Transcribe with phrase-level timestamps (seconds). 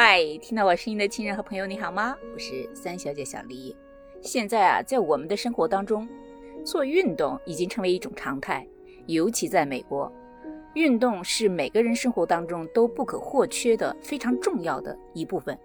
[0.00, 2.16] 嗨，听到我声音的亲人和朋友，你好吗？
[2.32, 3.74] 我是三小姐小黎。
[4.22, 6.08] 现在啊，在我们的生活当中，
[6.64, 8.64] 做运动已经成为一种常态，
[9.06, 10.12] 尤其在美国，
[10.74, 15.58] 运动是每个人生活当中都不可或缺的非常重要的一部分。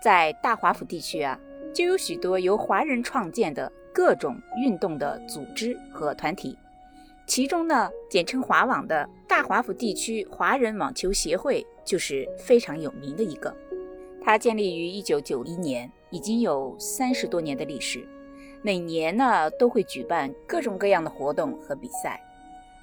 [0.00, 1.36] 在大华府地区啊，
[1.74, 6.56] 就有许多由华人创建的各种运动的组织和团体，
[7.26, 13.52] 其中呢，简称华网的大华府地区华人网球协会就是非常有名的一个。
[14.22, 18.06] 它建立于一九九一年，已经有三十多年的历史。
[18.62, 22.20] 每年呢都会举办各种各样的活动和比赛，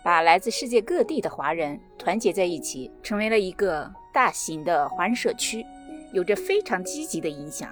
[0.04, 5.64] 把来自世界各地的华人团结在一起，成为了一个大型的华人社区，
[6.12, 7.72] 有着非常积极的影响。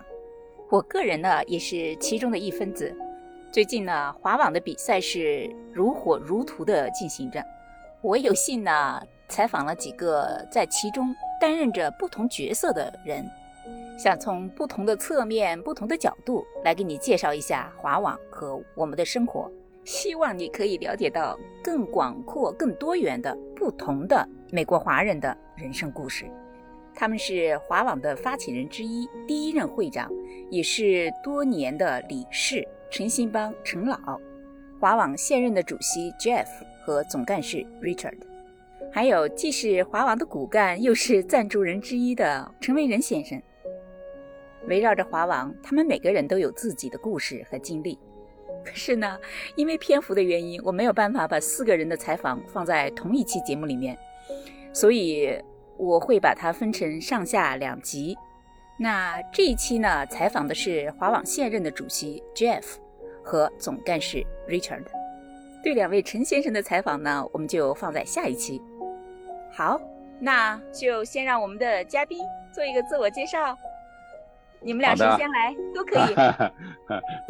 [0.70, 2.96] 我个人呢也是其中的一分子。
[3.52, 7.44] 最近呢，华网的比赛是如火如荼地进行着。
[8.02, 13.28] 我有幸呢采访了几个在其中担任着不同角色的人。
[13.98, 19.50] 想从不同的侧面、不同的角度来给你介绍一下华网和我们的生活，
[19.86, 26.26] 希望你可以了解到更广阔、更多元的不同的美国华人的人生故事。
[26.94, 30.12] 他们是华网的发起人之一，第一任会长，
[30.50, 33.98] 也是多年的理事陈新邦陈老，
[34.80, 36.48] 华网现任的主席 Jeff
[36.86, 38.18] 和总干事 Richard，
[38.92, 43.42] 还有既是华网的骨干，又是赞助人之一的陈维仁先生。
[44.68, 47.98] 围绕着华王，他们每个人都有自己的故事和经历。
[48.64, 49.20] 可是呢，
[49.56, 53.96] 因为篇幅的原因，我没有办法把四个人的采访放在同一期节目里面，
[54.74, 55.40] 所以
[55.78, 58.18] 我会把它分成上下两集。
[58.80, 62.64] 那这一期呢，采访的是华网现任的主席 Jeff
[63.24, 64.84] 和总干事 Richard。
[65.64, 68.62] 对两位陈先生的采访呢，我们就放在下一期。
[69.52, 69.80] 好，
[70.20, 72.20] 那就先让我们的嘉宾
[72.54, 73.58] 做一个自我介绍。
[74.66, 76.16] 你们俩谁先来都可以。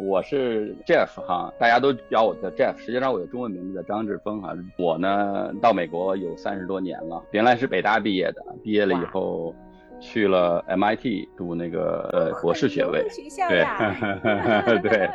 [0.02, 4.54] 我是 Jeff 哈，大家都叫我叫 Jeff，实际上我的中文名字叫张志峰哈。
[4.78, 9.54] 我呢到美国有三十多年了，原来是北大毕业的，毕业了以后
[10.00, 13.06] 去了 MIT 读那个呃博士学位。
[13.10, 15.10] 学校对 对，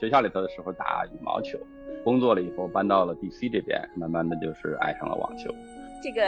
[0.00, 1.58] 学校里头的时候打羽毛球，
[2.02, 5.54] 工作了以后搬到了 DC 这边，慢慢的就是爱上了网球。
[6.02, 6.22] 这个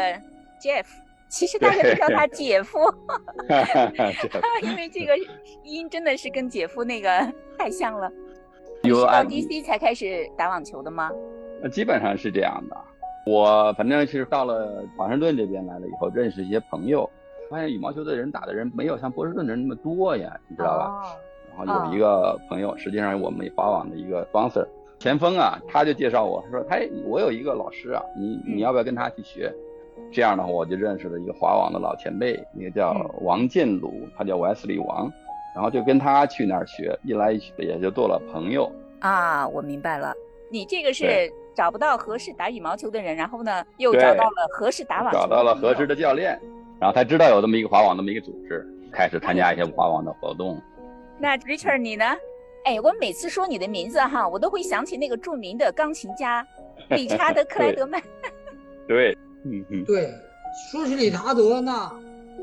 [0.60, 0.84] Jeff。
[1.32, 2.78] 其实大家都叫他姐夫，
[4.62, 5.15] 因为这个
[5.65, 7.09] 音真的是跟姐夫那个
[7.59, 8.12] 太像了。
[8.82, 11.10] 有到 DC 才开始打网球的吗？
[11.62, 12.76] 呃，基本上是这样的。
[13.25, 17.09] 我反正是到了华盛顿这边来了以后，认识一些朋友，
[17.48, 21.16] 发现羽毛球的人打的人没有像波士顿的人那么多呀，你知道吧？
[21.56, 24.66] 然后有一个朋友，实际上我们华网的一个 sponsor
[24.98, 26.76] 前锋啊，他就介绍我他说，他
[27.06, 29.50] 我有一个老师啊，你你要不要跟他去学？
[30.12, 32.92] 这样的话，我就认识了一个华网的老前辈，一个叫
[33.22, 35.10] 王建鲁，他叫 Wesley 王，
[35.54, 38.70] 然后就跟他去那儿学，一来一去也就做了朋友。
[39.00, 40.14] 啊，我明白了，
[40.50, 46.38] 你这个是找不到合适打羽毛球的人，然后呢又找到了合适打网球，找到了合适的教练，
[46.78, 50.60] 然后才知道有这么一个华网这么一个组织，开始参加一些华网的活动。
[51.18, 52.04] 那 Richard 你呢？
[52.64, 56.46] 哎，我每次说你的名字哈，我都会想起那个著名的钢琴家
[56.90, 58.00] 理查德克莱德曼。
[58.86, 59.16] 对。
[59.44, 60.12] 嗯嗯，对，
[60.70, 61.92] 说起理查德，那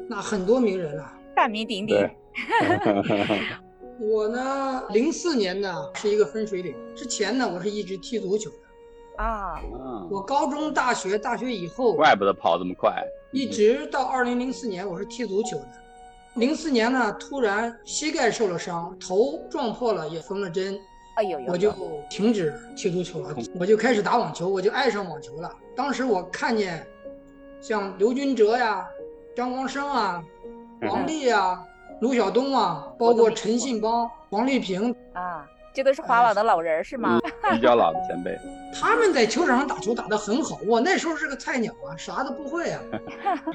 [0.08, 1.98] 那很多名人啊，大名鼎鼎。
[4.00, 9.24] 我呢，零四年呢是一个分水岭，之前呢我是一直踢足球的。
[9.24, 9.62] 啊，
[10.10, 13.04] 我高中、大学、大学以后，怪不得跑这么快。
[13.32, 15.68] 一直到二零零四年，我是踢足球的。
[16.36, 20.80] 零四年呢，突然膝盖受了伤，头撞破了，也缝了针。
[21.20, 21.74] 哎呦，我就
[22.10, 25.54] 停止踢足球了，我就开始打网球，我就爱上网球了。
[25.76, 26.88] 当时我看见，
[27.60, 28.88] 像刘军哲呀、
[29.36, 30.24] 张光生啊、
[30.84, 31.62] 王丽啊、
[32.00, 37.20] 卢晓东啊，包括陈信邦、王丽萍啊，这都是华网的老人是吗？
[37.52, 38.40] 比较老的前辈。
[38.74, 42.82] 他们在球场上打球打得很好，我那时候是个菜鸟啊，啥都不会啊。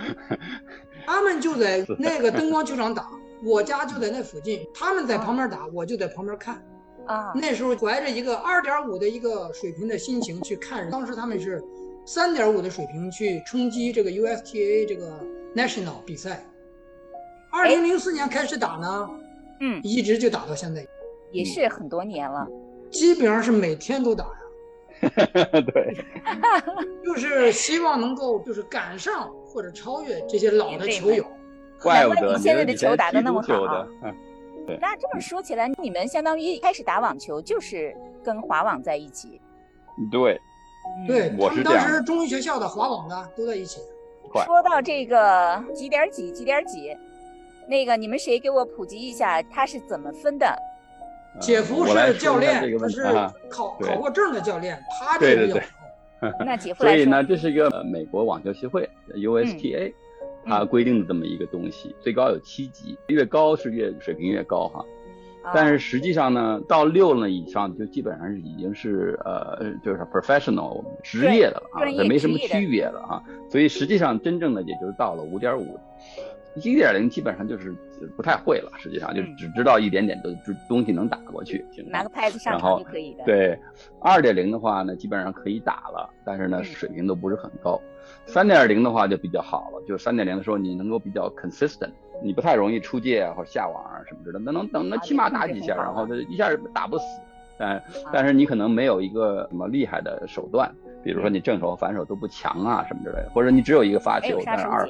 [1.06, 3.08] 他们就在那个灯光球场打，
[3.42, 6.62] 我家就在那附近，他们在旁边打，我就在旁边看。
[7.06, 11.62] 啊，那时候怀着一个二点五的一个水平的心情去看，当时他们是
[12.04, 15.20] 三点五的水平去冲击这个 USTA 这个
[15.54, 16.44] National 比赛。
[17.52, 19.10] 二零零四年开始打呢，
[19.60, 20.84] 嗯，一直就打到现在，
[21.30, 22.46] 也是很多年了，
[22.90, 24.30] 基本上是每天都打呀。
[25.52, 25.96] 对，
[27.04, 31.24] 就是希望能够就是赶上或者超越这些老的球友。
[31.80, 33.86] 怪不得现在的球打得那么好。
[34.80, 39.40] 那这么说起来，你们相当于一开始打网球就是跟华网在一起。
[40.10, 40.40] 对，
[41.06, 43.80] 对，我是当时中医学校的华网的都在一起。
[44.44, 46.96] 说到这个几点几几点几，
[47.68, 50.56] 那个你们谁给我普及一下，他是怎么分的？
[51.40, 53.02] 姐夫是教练，他是
[53.48, 55.62] 考考过证的教练，他这个对对对。
[56.44, 59.92] 那姐 夫来所以呢，这是一个美国网球协会 USTA，
[60.46, 64.84] 它规定的这么一个东西，最高有七级，越高是越水平越高哈。
[65.52, 73.22] 但是实际上呢，到六呢以上就基本上是已经是呃就是 professional 职业的了啊，这没什么区别了啊。
[73.50, 75.78] 所以实际上真正的也就是到了五点五。
[76.56, 77.74] 一点零基本上就是
[78.16, 80.34] 不太会了，实际上就只知道一点点的
[80.68, 83.24] 东西能打过去，拿个拍子上场就可以的。
[83.24, 83.58] 对，
[84.00, 87.80] 二点零的话呢，基本上可以打了，但是呢水平都不是很高。
[88.26, 91.90] 三点零的话就比较好了，就三点零的时候你能够比较 consistent，
[92.22, 97.04] 你不太容易出界啊或者下网啊什么之类的，那能等那起码打几下，然后就一下打不死。
[97.58, 100.70] 但但是你可能没有一个什么厉害的手段，
[101.02, 104.88] 比如说你正手反手都不强啊什么之类的，或者你只有一个发球，但是二。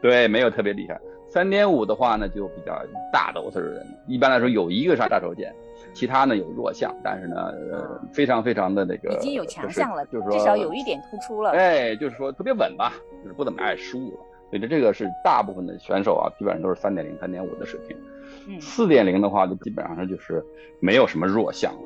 [0.00, 1.00] 对，没有特别厉害。
[1.28, 2.74] 三点五的话呢，就比较
[3.12, 3.86] 大的，我是人。
[4.08, 5.48] 一般来说有一个杀杀手锏，
[5.94, 11.50] 其他呢有弱项，但是呢，呃，非常非常的那个，已经有强项了，就是说至少有一点突出了。
[11.50, 14.18] 哎，就是说特别稳吧，就是不怎么爱输了。
[14.50, 17.96] 所以这这个是大部分的选手啊，基本上都是三点零、三点五的水平。
[18.48, 20.44] 嗯，四点零的话，就基本上就是
[20.80, 21.78] 没有什么弱项了。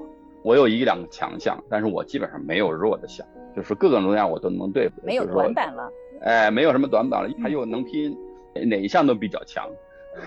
[0.43, 5.03] 我有一两个强项，但是我基本上没有弱的项，就是各个模样我都能对付。
[5.05, 5.91] 没有短板了。
[6.23, 8.17] 哎，没有什么短板了，他又能拼，
[8.55, 9.69] 哪一项都比较强，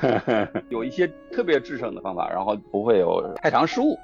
[0.69, 3.97] 有一些特别制胜的方法，然后不会有太长失误。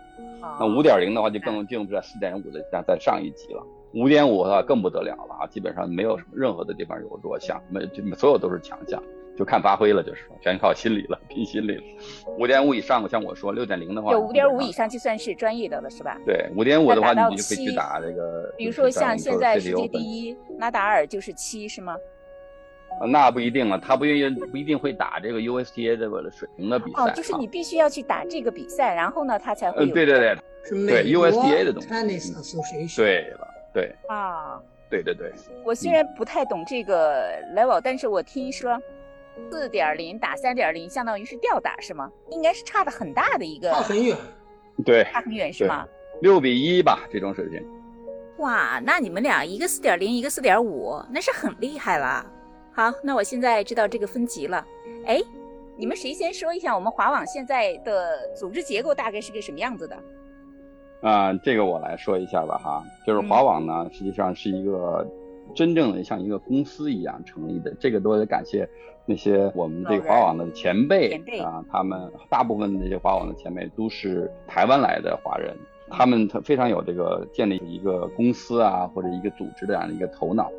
[0.59, 3.63] 那五点零的话就更进入在四点五的再再上一级了，
[3.93, 9.01] 五点五的话更不得了了啊，基本上没有什么任何的地方有弱项，没就所有都是强项，
[9.37, 11.83] 就看发挥了，就是全靠心理了，拼心理了。
[12.37, 16.17] 五点五以上，像我说六点零的话，有五点五以上就算是专业的了，是吧？
[16.25, 21.95] 对，五点五的话你就可以去打这个，比如说像现在世界第一拉达尔就是七，是吗？
[23.07, 27.01] 那不一定了，他不愿意不一定会打这个 USTA 这个水平的比赛。
[27.01, 29.91] 哦，就是你必须要去打这个比赛，然后呢，他才会有。
[29.91, 31.89] 对对对，是美国 USTA 的东西。
[31.89, 32.95] Tennis Association。
[32.97, 33.95] 对了，对。
[34.07, 34.61] 啊。
[34.91, 35.31] 对对对。
[35.65, 38.79] 我虽然不太懂这个 level，但是我听说
[39.51, 42.11] 四点零打三点零，相当于是吊打是吗？
[42.29, 43.69] 应该是差的很大的一个。
[43.71, 44.17] 差很远。
[44.85, 45.03] 对。
[45.05, 45.85] 差很远是吗？
[46.21, 47.61] 六比一吧，这种水平。
[48.37, 52.25] 哇，那你们俩一个四点零，一个四点五，那是很厉害了。
[52.73, 54.65] 好，那我现在知道这个分级了。
[55.05, 55.21] 哎，
[55.77, 59.97] 你们谁先说一下我们华网现在的组织结构大概是个什么样子的？
[61.01, 65.05] 啊，这个我来说一下吧哈，就是华网呢，实际上是一个
[65.53, 67.71] 真正的像一个公司一样成立的。
[67.79, 68.67] 这个都得感谢
[69.05, 71.11] 那些我们这个华网的前辈
[71.43, 75.55] 啊，他们大部分这些华网的前辈都是台湾来的华人，
[75.89, 80.49] 他们他非常有这个建立一个公司啊或者一个组织的这样的一个头脑，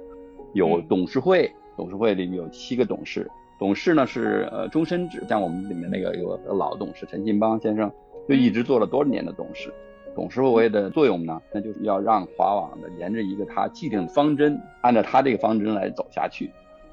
[0.52, 1.50] 有董事会。
[1.76, 7.90] 董事会里面有七个董事，董事呢是呃终身制，像我们里面那个有个老董事陈信邦先生，
[8.28, 9.74] 就一直做了多少年的董事。
[10.14, 16.52] 董事会的作用呢，那就是要让华网的沿着一个他既定的方针，按照他这个方针来走下去。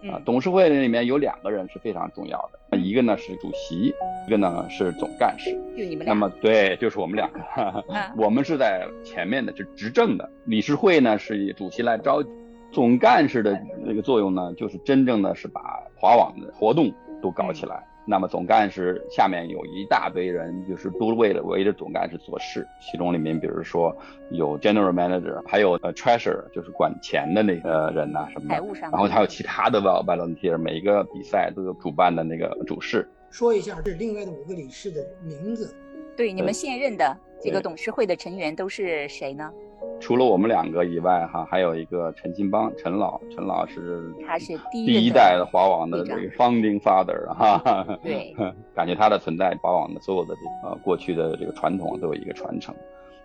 [0.09, 3.93] 啊，董事会里面有两个人是非常重要的，一个呢是主席，
[4.27, 5.51] 一个呢是总干事。
[5.77, 7.39] 就你们那么对，就是我们两个，
[8.17, 10.27] 我们是在前面的，是执政的。
[10.45, 12.29] 理事会呢是以主席来召集。
[12.71, 15.61] 总干事的那个作用呢，就是真正的是把
[15.95, 16.91] 华网的活动
[17.21, 17.85] 都搞起来。
[18.05, 22.67] 那么总干事下面有一大堆人，就是都为了围着总干事做事。
[22.79, 23.95] 其中里面，比如说
[24.31, 28.55] 有 general manager，还有呃 treasurer，就是管钱的那个人呐什么的。
[28.81, 33.07] 然后还有其他的 volunteer，每一个比赛都有主办的那个主事。
[33.29, 35.73] 说一下这另外的五个理事的名字。
[36.17, 39.49] 对，你们现任的这个董事会的成员都是谁呢？
[39.99, 48.35] 除了我们两个以外，哈，还有一个陈金邦，陈老，陈老是他是第一代的华网的这个 founding father，哈，对，
[48.73, 52.73] 感觉他的存在，华网的所有的这个过去的这个传统都有一个传承。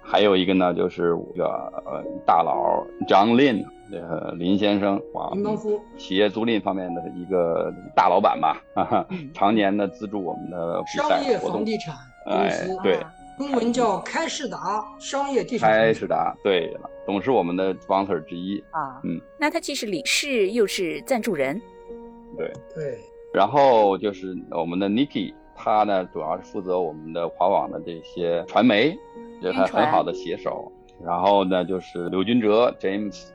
[0.03, 1.47] 还有一个呢，就是一个
[1.85, 5.01] 呃大佬 John Lin，呃林先生，
[5.33, 11.95] 林邦夫，企业租赁方面的一个大老板吧，哈哈，常年的资助我们的比赛商业房地产
[12.25, 12.99] 公司，对。
[13.37, 15.71] 中文叫开世达商业地产。
[15.71, 21.61] 开世达，对了，董事我们的 sponsor 之一啊，嗯，那他既是理事又是赞助人，
[22.37, 22.99] 对对。
[23.35, 28.97] 然后就是我们的 Niki，他呢主要是负责我们的华网的这些传媒，
[29.43, 30.73] 就他很好的写手。
[31.05, 33.27] 然后呢就是刘军哲 James，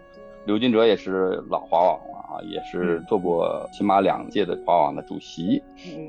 [0.46, 5.62] 刘军哲也是老华网了啊，也是做过起码两届的华网的主席。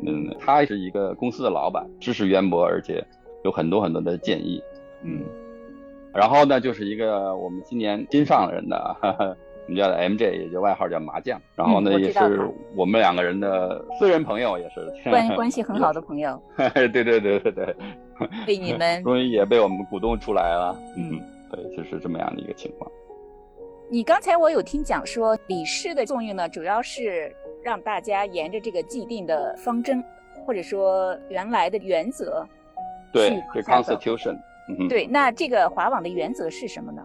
[0.06, 3.04] 嗯，他是一个公司的老板，知识渊博，而且。
[3.44, 4.62] 有很多很多的建议，
[5.02, 5.22] 嗯，
[6.14, 8.96] 然后呢，就是一个我们今年新上任的
[9.66, 11.40] 我们叫 MJ，也就外号叫麻将。
[11.56, 16.40] 然后呢，也是我们两个人的私人朋友，也是关关系很好的朋友。
[16.56, 17.76] 对对对对对，
[18.46, 20.76] 被你们终于也被我们鼓动出来了。
[20.96, 21.18] 嗯，
[21.50, 22.90] 对，就是这么样的一个情况。
[23.88, 30.02] 你刚才我有听讲说，李氏的作用呢，主要是让大家沿着这个既定的方针，
[30.46, 32.46] 或者说原来的原则，
[33.12, 34.38] 对，这 Constitution。
[34.88, 37.02] 对，那这个华网的原则是什么呢？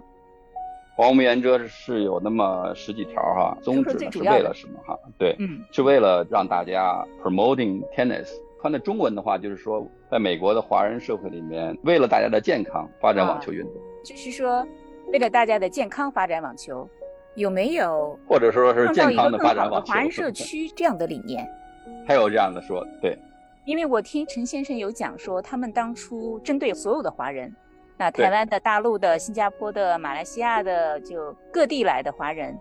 [0.95, 4.97] 华网原则是有那么十几条哈，宗旨是为了什么哈？
[5.17, 8.27] 对，嗯，是为了让大家 promoting tennis。
[8.59, 13.73] 换在中文的话，就是说，在美国的华人社会里面，为了大家的健康发展网球运动。
[14.03, 14.65] 就是说，
[15.11, 16.89] 为了大家的健康发展网球，
[17.35, 19.91] 有没有或者说是健康的发展网球？
[19.93, 21.47] 华人社区这样的理念，
[22.07, 23.15] 还有这样的说，对。
[23.67, 27.53] 因为我听陈先生有讲说，他们当初针对所有的华人，
[27.97, 32.57] 那台湾的、大陆的、新加坡的、马来西亚的，就各地来的华人。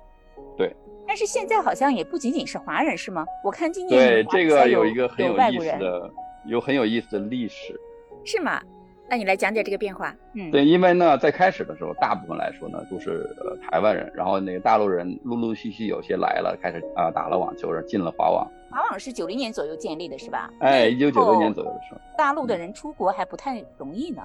[0.56, 0.74] 对。
[1.06, 3.24] 但是现在好像也不仅仅是华人，是吗？
[3.44, 6.10] 我看今年对这个有一个很有意思的，
[6.44, 7.80] 有很有意思的历史。
[8.24, 8.60] 是吗？
[9.08, 10.12] 那你来讲解这个变化。
[10.34, 18.50] 嗯，对，因为呢，在开始的时候，大部分来说呢都是呃台湾人，然后那个大陆人陆陆续续有些来了，开始啊打了网球，进了华网。
[18.70, 20.50] 华网是九零年左右建立的，是吧？
[20.60, 22.00] 哎，一九九六年左右的时候。
[22.16, 24.22] 大陆的人出国还不太容易呢。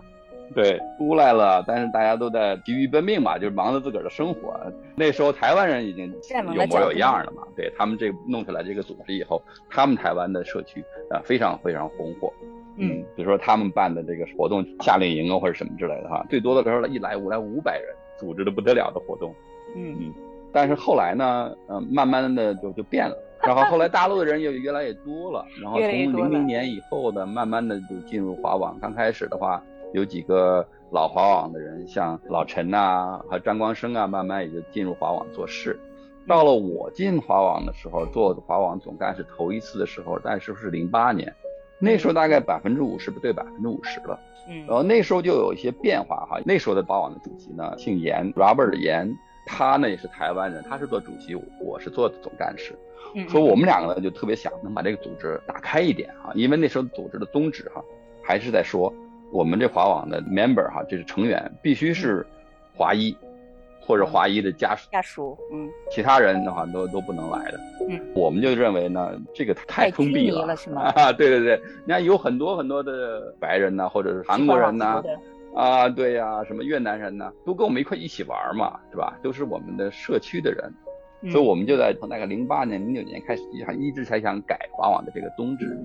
[0.53, 4.53] 对，出来了，但是大家都在疲于奔命嘛，就是忙着自个儿的生活。
[4.95, 6.13] 那时候台湾人已经
[6.53, 12.33] 有模有样了嘛，对他们这弄出来这个组织以后，他们台湾的社区啊非常非常红火。
[12.75, 19.33] 嗯，比如说他们办的这个活动，夏令营啊或者什么之类的哈，最多的时候一来五来五百人，组织的不得了的活动。
[19.73, 20.13] 嗯嗯，
[20.51, 23.15] 但是后来呢，嗯，慢慢的就就变了，
[23.47, 28.77] 然后后来大陆的人也越来越多了， 然后从零零年以后的，慢慢的就进入华网。
[28.79, 29.61] 刚开始的话，
[29.93, 35.79] 有几个老华网的人，像老陈呐和张光生啊，慢慢也就进入华网做事。
[36.27, 41.33] 到了我进华网的时候，做华网总干事头一次的时候，但是是零八年。
[41.83, 46.39] 那时候大概百分之五十不对百分之五十了，嗯，然后那时候就有一些变化哈。
[46.45, 49.11] 那时候的华网的主席呢，姓严，Robert 严，
[49.45, 52.73] 他呢也是台湾人，他是做主席，我是做总干事。
[53.27, 57.83] 说我们两个呢就特别想能把这个组织打开一点哈，因为那时候组织的宗旨哈，
[58.23, 58.93] 还是在说
[59.31, 62.25] 我们这华网的 member 哈，就是成员必须是
[62.75, 63.15] 华裔。
[63.83, 70.83] 或者华裔的家属，家属，嗯，其他人的话都都不能来的，嗯，我们就认为呢，这个太封闭了，是吗？
[70.95, 75.03] 啊，对对对，你看有很多很多的白人呐，或者是韩国人呐，啊，
[75.95, 79.17] 对呀，什么越南人呢，都跟我们一块一起玩嘛，是吧？
[79.21, 80.71] 都是我们的社区的人。
[81.31, 85.77] 所以，我们就在从那个零八年、零九年开始，就一直才想改华网的这个宗旨，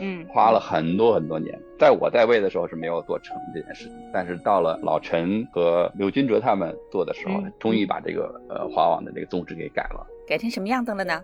[0.00, 1.58] 嗯，花了很多很多年。
[1.80, 10.06] 在我在位的时候是没有做成这件事情，但是到了老陈和刘军哲他们做的时候，终于把这个呃华网的这个宗旨给改了。
[10.28, 11.20] 改成什么样子了呢？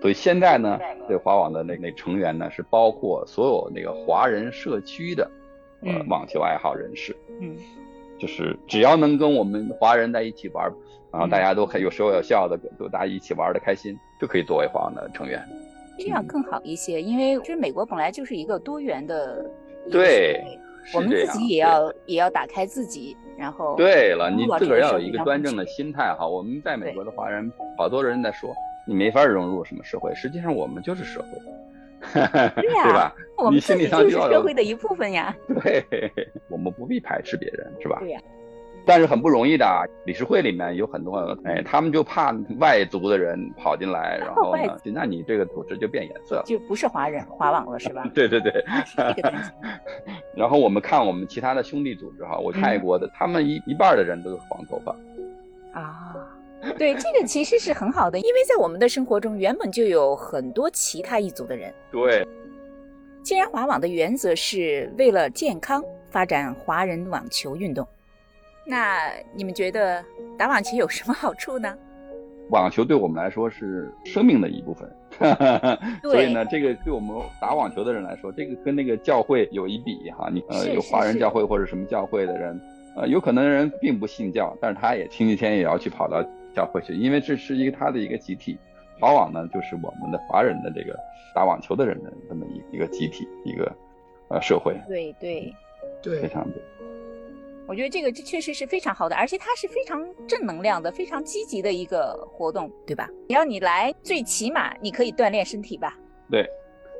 [0.00, 0.78] 所以现在呢，
[1.08, 5.28] 对华网的那那成员呢，是包括所有那个华人社区的
[5.84, 7.56] 呃网球爱好人士，嗯，
[8.18, 10.70] 就是只要能跟我们华人在一起玩。
[11.12, 15.40] 然后大家都很有说有笑的，都大家一起玩的开心，就可以作为华网的成员，
[15.96, 17.00] 这样更好一些。
[17.00, 19.48] 因为其实美国本来就是一个多元的，
[19.92, 20.42] 对，
[20.92, 26.26] 我们自己也要也要打开自己，然后对了，你自个儿要有一个端正的心态哈。
[26.26, 27.48] 我们在美国的华人，
[27.78, 28.52] 好多人在说
[28.84, 31.28] 你没法融入什么社会，实际上我们就是社会，
[32.56, 33.14] 对吧？
[33.36, 35.34] 我们心理上就是社会的一部分呀。
[35.62, 35.84] 对，
[36.48, 37.98] 我们不必排斥别人，是吧？
[38.00, 38.20] 对呀。
[38.86, 39.64] 但是很不容易的，
[40.04, 48.06] 理事会里面有很多，哎，他们就怕外族的人跑进来，然后呢，那你这个组织就变颜色了，就不是华人华网了，是吧？
[48.14, 48.52] 对 对对。
[50.36, 54.94] 然后我们看我们其他的兄弟组织哈，我泰国的，他们一一半的人都是黄头发。
[55.72, 56.14] 啊，
[56.78, 61.72] 对，这个其实是很好的，因为在我们的生活中原本就有很多其他一族的人。
[61.90, 62.26] 对。
[63.22, 67.86] 既然华网的原则是为了健康发展华人网球运动。
[68.66, 70.04] 那你们觉得
[70.38, 71.74] 打网球有什么好处呢？
[72.50, 74.90] 网球对我们来说是生命的一部分，
[76.02, 80.28] 所以呢，这个对我们打网球的人来说，这个跟那个教会有一比哈。
[80.30, 82.60] 你呃有华人教会或者什么教会的人，
[82.96, 86.22] 呃有可能人并不信教，但是他也星期天也要去跑到
[86.54, 88.58] 教会去，因为这是一个他的一个集体。
[89.00, 90.96] 华网呢，就是我们的华人的这个
[91.34, 93.70] 打网球的人的这么一一个集体一个
[94.28, 94.74] 呃社会。
[94.86, 95.52] 对对
[96.00, 96.62] 对，非常对。
[97.66, 103.08] 我觉得这个这确实是非常好的，而且它是非常正能量的、非常积极的一个活动，对吧？
[103.28, 105.98] 只要你来，最起码你可以锻炼身体吧。
[106.30, 106.46] 对，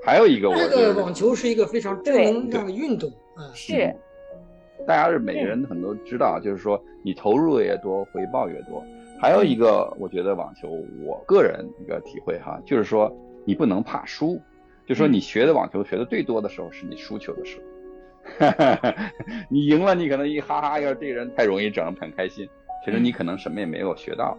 [0.03, 3.53] 还有一个我，这个网球是一个非常正能量的运动啊。
[3.55, 3.95] 是，
[4.87, 8.83] 大家是每个人很多知道，就是说你投入越多，回报越多。
[9.21, 10.69] 还有一个，我觉得网球，
[11.05, 13.11] 我个人一个体会哈，就是说
[13.45, 14.41] 你不能怕输，
[14.87, 17.59] 就说你学的网球学的最多的时候是你输球的时
[18.39, 18.47] 候，
[19.49, 22.47] 你赢了你可能一哈哈，要是这个人太容易整，很开心，
[22.85, 24.37] 其实你可能什么也没有学到，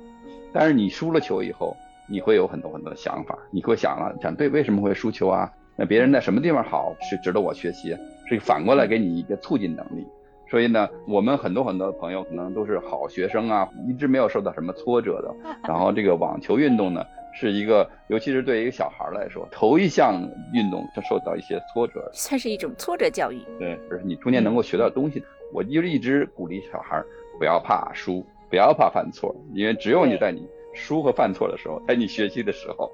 [0.53, 1.75] 但是你输了球以后，
[2.07, 5.51] 你会有很多很多的想法，你会想了，想对为什么会输球啊？
[5.77, 7.95] 那别人在什么地方好是值得我学习，
[8.29, 10.05] 是反过来给你一个促进能力。
[10.47, 15.35] 所以呢，我们很多很多朋友可能都是好学生啊，一直没有受到什么挫折的。
[15.67, 20.21] 然后这个网球运动呢，是一个，尤其是对一个小孩来说，头一项
[20.53, 23.39] 运动就受到一些挫折，算是一种挫折教育。
[23.57, 25.23] 对，就是你中间能够学到东西。
[25.53, 27.01] 我就一直鼓励小孩
[27.39, 32.91] 不要怕输，不要怕犯错，因为只有你在你输和犯错的时候，在你学习的时候，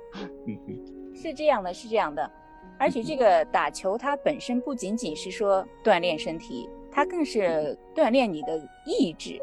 [1.14, 2.30] 是这样的，是这样的。
[2.78, 6.70] 而且这个打球它本身不仅仅是说锻炼身体。
[6.92, 9.40] 它更是锻炼你的意志，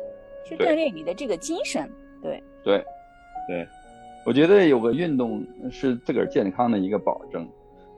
[0.47, 1.91] 去锻炼你的这个精神。
[2.23, 2.85] 对对
[3.49, 3.67] 对，
[4.27, 7.49] 我觉得有个运动是自个儿健康的一个保证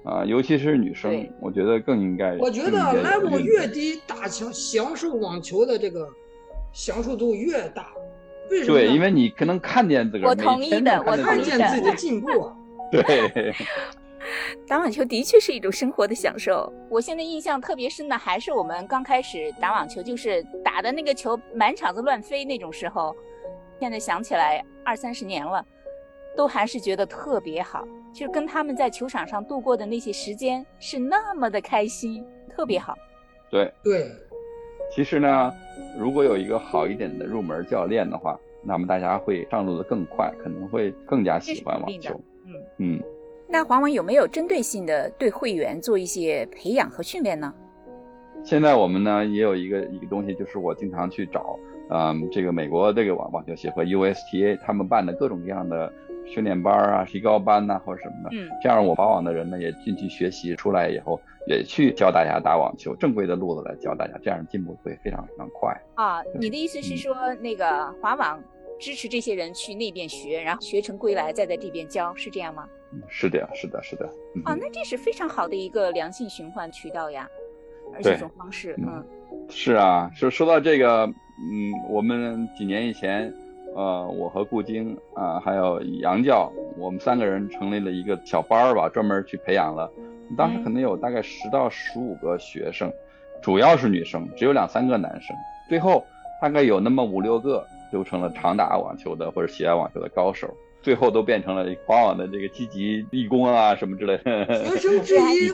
[0.05, 2.37] 啊，尤其是女生，我觉得更应该。
[2.39, 6.09] 我觉得 level 越低，打球享受网球的这个
[6.73, 7.89] 享受度越大。
[8.51, 8.79] 为什么？
[8.79, 12.29] 对，因为你可能看见自个儿，我同意的，我看见自己的进步。
[12.93, 13.55] 对。
[14.67, 16.73] 打网球的确是一种生活的享受。
[16.89, 23.15] 我现在印象特别深的还是我们刚开始打网球，就是打的那个球满场子乱飞那种时候。
[23.81, 25.65] 现在想起来，二三十年了，
[26.37, 27.87] 都还是觉得特别好。
[28.13, 32.95] 就是跟他们在球场上度过的那些时间是那么的开心，特别好。
[33.51, 34.11] 对对。
[34.95, 35.55] 其实呢，
[35.97, 42.21] 如果有一个好一点的入门教练的话，那么大家会上路的更快，可能会更加喜欢网球。
[42.45, 43.03] 嗯嗯。
[43.53, 47.53] 那黄文有没有针对性的对会员做一些培养和训练呢？
[48.45, 51.59] 现在我们呢也有一个一个东西，就是我经常去找，
[51.91, 55.93] 嗯，这个美国这个网网球协会 USTA 他们办的各种各样的
[56.25, 65.77] 训练班啊、提高班呐或者什么的，嗯，这样我法网的人呢也进去学习，出来以后也去教大家打网球，正规的路子来教大家，这样进步会非常非常快。
[65.97, 68.41] 啊，你的意思是说那个华网
[68.81, 72.67] 支持这些人去那边学，然后学成归来再在这边教，是这样吗？
[73.09, 74.07] 是的，是的，是的。
[74.45, 77.29] 啊，那这是非常好的一个良性循环渠道呀，
[77.95, 79.05] 而且这种方式，嗯，
[79.49, 80.11] 是啊。
[80.15, 83.33] 说说到这个，嗯，我们几年以前，
[83.77, 89.89] 呃，我和顾晶啊，还有杨教，我们三个人成立了一个小班儿吧，专门去培养了。
[90.37, 92.93] 当时可能有大概十到十五个学生，
[93.43, 95.37] 主要是女生，只有两三个男生。
[95.69, 96.05] 最后
[96.41, 100.49] 大概有那么五六个，就成了常打网球的或者喜爱网球的高手。
[100.83, 104.65] 最后都变成了华网的这个积极立功啊，什么之类的。
[104.65, 105.51] 学生之一，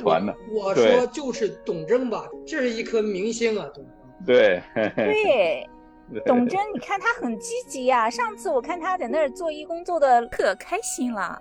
[0.53, 3.93] 我说就是董贞吧，这是一颗明星啊，董贞。
[4.25, 4.63] 对。
[6.13, 8.09] 对，董贞，你看他很积极呀。
[8.09, 11.37] 上次我看他在那儿做义工，做的可开心了。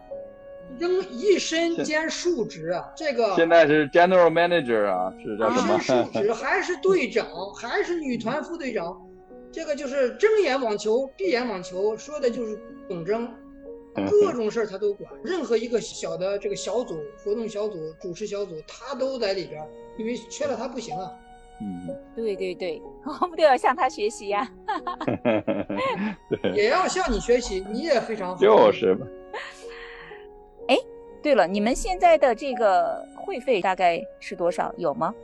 [0.80, 3.36] 扔一身兼数职啊，这个。
[3.36, 5.78] 现在是 General Manager 啊，是叫什么？
[5.78, 9.00] 一身数 职，还是队长，还是女团副队长。
[9.56, 13.26] 这个就是睁眼网球，闭眼网球，说的就是董征。
[14.12, 19.65] 各种事儿他都管，任何一个小的这个小组活动小组主持小组，他都在里边，
[19.98, 21.10] 因为缺了他不行啊。
[21.62, 22.82] 嗯，对对对，
[23.22, 24.46] 我们都要向他学习呀。
[26.54, 28.41] 也要向你学习，你也非常好。
[28.41, 29.08] 就是嘛。
[30.68, 30.78] 哎，
[31.24, 34.76] 对了，你们现在的这个会费大概是多少？
[34.78, 35.15] 有吗？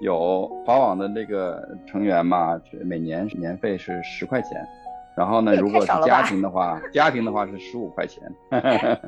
[0.00, 4.50] 有，华网的那个成员嘛，每年年费是十块钱。
[5.16, 8.22] 然后呢，如果是家庭的话，家庭的话是十五块钱。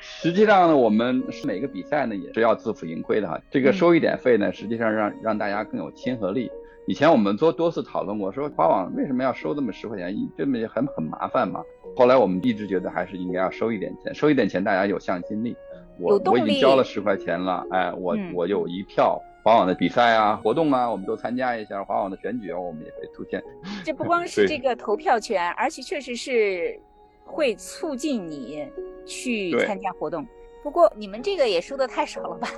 [0.00, 3.38] 实际上呢，我们是每个比赛呢也是要自负盈亏的哈。
[3.50, 6.50] 这个收一点费呢，实际上让让大家更有亲和力。
[6.86, 11.62] 以前我们多多次讨论过，说华网为什么要收这么十块钱，这么很很麻烦嘛。
[11.94, 15.54] 后来我们一直觉得还是应该要收一点钱，收一点钱大家有向心力。
[15.98, 19.20] 我我已经交了十块钱了，哎，我我有一票。
[19.42, 21.82] 华网的比赛啊、活动啊，我们都参加一下。
[21.82, 23.42] 华网的选举啊，我们也会出现。
[23.84, 26.78] 这不光是这个投票权，而且确实是
[27.24, 28.68] 会促进你
[29.06, 30.26] 去参加活动。
[30.62, 32.48] 不过你们这个也收的太少了吧？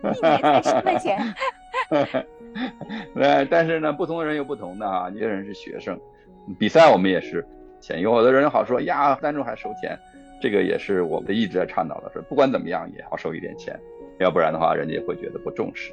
[0.14, 1.18] 一年才十块钱。
[3.16, 5.10] 呃，但是呢，不同的人有不同的啊。
[5.10, 6.00] 有些人是学生，
[6.58, 7.46] 比赛我们也是
[7.80, 8.00] 钱。
[8.00, 9.98] 有的人好说呀，赞助还收钱，
[10.40, 13.78] 这个也是我们一直在倡导的，是不管怎么样也要收一点钱。
[14.24, 15.92] 要不然的话，人家会觉得不重视。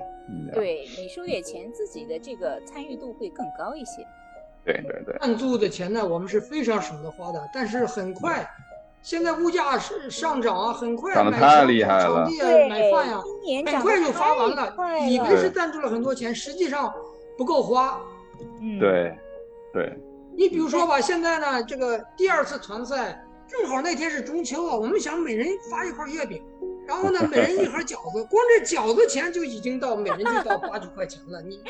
[0.54, 4.08] 对你收点钱，自己的这个参与度会更高一些。
[4.64, 5.18] 对对对。
[5.20, 8.50] 赞助的钱呢，我们是非常舍得花的，但是很快，
[9.02, 11.98] 现在物价是上涨啊，很快买场地啊、
[12.70, 13.22] 买饭呀，
[13.66, 14.74] 很快就发完了。
[15.10, 16.94] 以为是赞助了很多钱，实际上
[17.38, 18.02] 不够花。
[18.62, 19.14] 嗯，对
[19.74, 19.94] 对。
[20.34, 26.42] 你比如说吧，现在呢，这个第二次团赛正好那天是中秋啊，我们想每人发一块月饼，
[26.92, 31.64] 然后呢，每人一盒饺子，光这饺子钱就已经到每人就到八九块钱了，你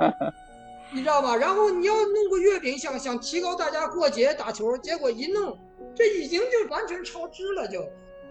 [0.90, 1.36] 你知道吧？
[1.36, 5.54] 然后你要弄个月饼，想想提高大家过节打球，结果一弄，
[5.94, 7.86] 这已经就完全超支了，就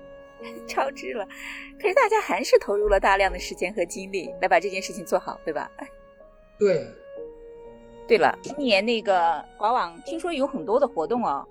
[0.67, 1.23] 超支了。
[1.79, 5.69] 可是大家还是投入了大量的时间和精力来把这件事情做好，对吧？
[6.57, 6.87] 对。
[8.07, 11.47] 对了，今年那个华网听说有很多的活动哦。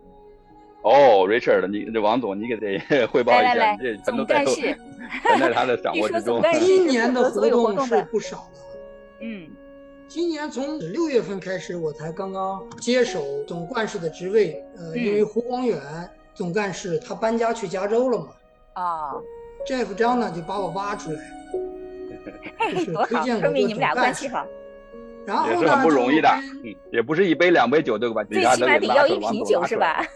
[0.86, 4.78] 哦，Richard，你这王总，你给他 汇报一下，这总干事全
[5.40, 6.40] 在他的掌握 之中。
[6.60, 8.60] 今年的活动是不少的。
[9.20, 9.48] 嗯，
[10.06, 14.62] 今年从六月份开始，我才刚刚接手总干事的职位。
[14.78, 15.80] 呃，因为胡光远
[16.34, 18.28] 总干事他搬家去加州了嘛。
[18.74, 19.14] 啊。
[19.66, 21.20] Jeff 张呢就把我挖出来，
[22.72, 24.46] 就是推荐我说明你们俩关系好。
[25.26, 26.28] 然后也是很不容易的，
[26.64, 28.22] 嗯，也不是一杯两杯酒对吧？
[28.24, 30.06] 最起码得要一瓶酒是吧？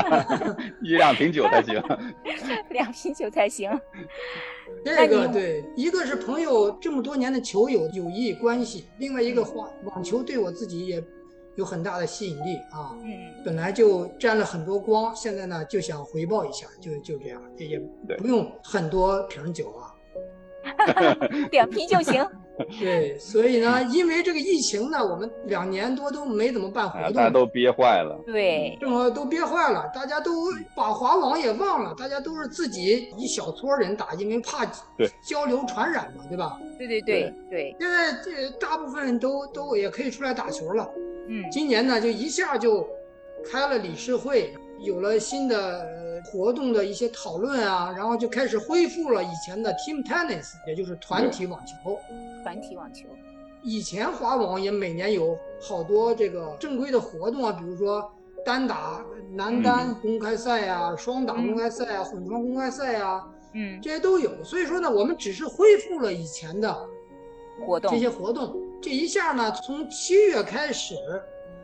[0.82, 1.82] 一两瓶酒才行，
[2.70, 3.70] 两瓶酒才行。
[4.84, 11.02] 这个对，一个是朋友这么多年的球友友谊关系，另外一个话，网球对我自己也
[11.54, 12.94] 有很大的吸引力啊。
[13.02, 13.08] 嗯，
[13.44, 17.78] 本来就沾了很多光，现在呢就想回报一下，就就这样，也也
[18.18, 19.94] 不用很多瓶酒啊。
[21.52, 22.26] 两瓶就行。
[22.80, 28.18] 对，所以呢，因为这个疫情呢，我们两年多都没怎么办活动，大家都憋坏了。
[28.26, 30.32] 对，正好都憋坏了，大家都
[30.74, 34.64] 把华网也忘了，大家都是自己一小撮人打，因为怕
[35.22, 36.58] 交流传染嘛，对吧？
[36.78, 37.76] 对对对对。
[37.78, 40.90] 现在这大部分都都也可以出来打球了。
[41.28, 42.88] 嗯，今年呢，就一下就
[43.44, 46.05] 开了理事会，有了新的。
[46.26, 51.98] 活动的一些讨论啊，然后就开始恢复了以前的 team tennis，也就是团体网球。
[52.42, 53.06] 团体网球，
[53.62, 58.12] 以前华网也每年有好多这个正规的活动啊，比如说
[58.44, 64.44] 单打、男单公开赛啊，双打公开赛啊，混双公开赛啊，嗯，这些都有。
[64.44, 66.76] 所以说呢，我们只是恢复了以前的
[67.66, 68.56] 活动，这些活动。
[68.82, 70.94] 这一下呢，从七月开始，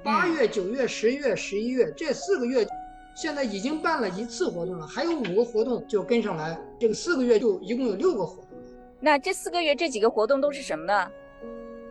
[0.03, 2.67] 八月、九月、十月、十一月这四个月。
[3.15, 8.59] 现在已经办了一次活动了，还有五个活动就跟上来，这个四个月就一共有六个活动。
[9.01, 11.11] 那这四个月这几个活动都是什么呢？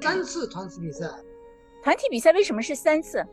[0.01, 1.07] 三次团体比赛。
[1.84, 3.23] 团体比赛为什么是三次？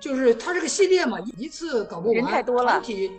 [0.00, 2.16] 就是它这个系列嘛，一次搞不完。
[2.16, 2.72] 人太多了。
[2.72, 3.12] 团体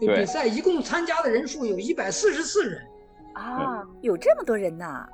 [0.00, 2.80] 比赛一共参加的人数有一百四十四人。
[3.34, 5.06] 啊，有这么多人呐！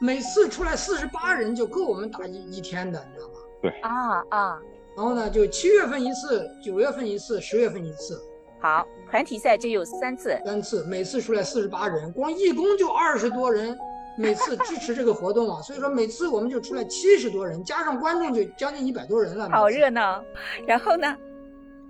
[0.00, 3.34] 每次出来四十八人就够我们打一一天的，你知道吗？
[3.62, 3.70] 对。
[3.80, 4.62] 啊啊。
[4.96, 8.22] 然后呢，就七月份一次，九月份一次，十月份一次。
[8.60, 13.76] 好，团体赛就有三次，三次，每次出来四十八人，光义工就二十多人，
[14.16, 15.60] 每次支持这个活动啊。
[15.60, 19.50] 所以说每次我们就出来七十多人，加上观众就将近一百多人了。
[19.50, 20.24] 好热闹。
[20.64, 21.14] 然后呢，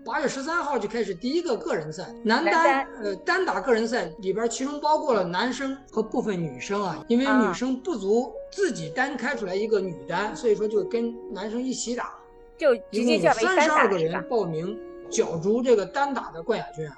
[0.05, 12.15] 八月十三号就开始第一个个人赛，男单，呃，单打个人赛里边其中包括了男生和部分女生啊，因为女生不足自己单开出来一个女单，所以说就跟男生一起打。
[12.57, 14.79] 就直接叫为三十二个人报名
[15.11, 16.97] 角逐这个单打的冠亚军啊。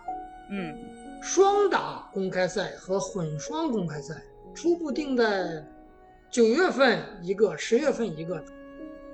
[0.50, 0.76] 嗯，
[1.22, 4.14] 双打公开赛和混双公开赛
[4.54, 5.64] 初步定在
[6.30, 8.42] 九月份一个，十月份一个。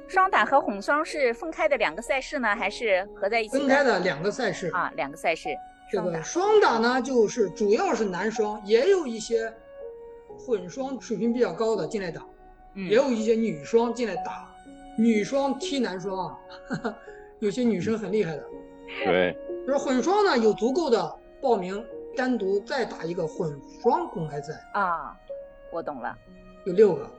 [0.08, 3.56] 双打和混双是分开的两个赛事呢，还是合在一起？
[3.56, 5.48] 分开的两个赛事啊，两个赛事。
[5.90, 9.50] 这个双打呢，就是主要是男双，也有一些
[10.38, 12.22] 混双水平比较高的进来打，
[12.74, 14.51] 也有一些女双进来打。
[14.98, 16.38] 女双踢男双啊，
[17.40, 18.44] 有些女生很厉害的。
[19.04, 21.82] 对，就是混双呢，有足够的报名，
[22.16, 25.16] 单独再打一个混双公开赛啊。
[25.72, 26.14] 我懂了，
[26.66, 27.10] 有六个。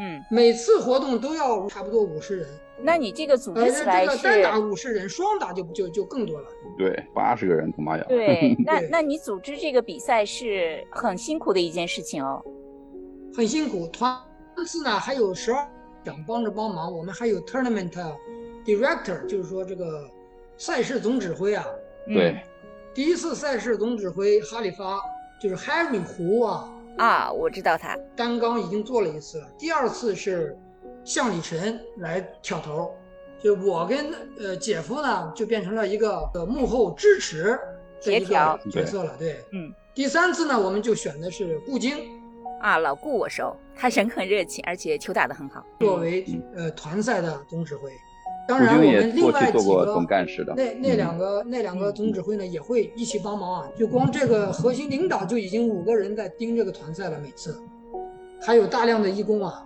[0.00, 2.48] 嗯，每次活动都要差不多五十人。
[2.80, 6.48] 那你这个组织起来是单打五十人，双打就就就更多了。
[6.76, 8.04] 对，八十个人恐怕要。
[8.04, 12.40] 对， 那那你组织这个比赛是很辛苦的一件事情哦。
[13.34, 14.16] 很辛苦，团
[14.66, 15.66] 次呢还有十二。
[16.08, 17.90] 想帮着帮忙，我们还有 tournament
[18.64, 20.08] director，就是说这个
[20.56, 21.66] 赛事总指挥啊。
[22.06, 22.40] 对，
[22.94, 24.98] 第一次赛事总指挥哈里发
[25.38, 26.66] 就是 Harry 胡啊。
[26.96, 27.94] 啊，我知道他。
[28.16, 30.56] 单刚已经做了一次了，第二次是
[31.04, 32.90] 向李晨来挑头，
[33.38, 37.60] 就我跟呃姐夫呢就变成了一个呃幕后支持
[38.00, 39.14] 协调角色了。
[39.18, 39.70] 对，嗯。
[39.94, 42.17] 第三次呢，我们就选的是顾京。
[42.60, 45.64] 啊，老顾我熟，他人很热情，而且球打得很好。
[45.80, 46.24] 作为
[46.56, 47.90] 呃团赛的总指挥，
[48.48, 53.68] 当然我们另外几个总干事的那那两个那两个总指挥呢也会一起帮忙啊。
[53.78, 57.60] 就光这个核心领导就已经五个人在盯这个团赛了，每次
[58.40, 59.64] 还有大量的义工啊。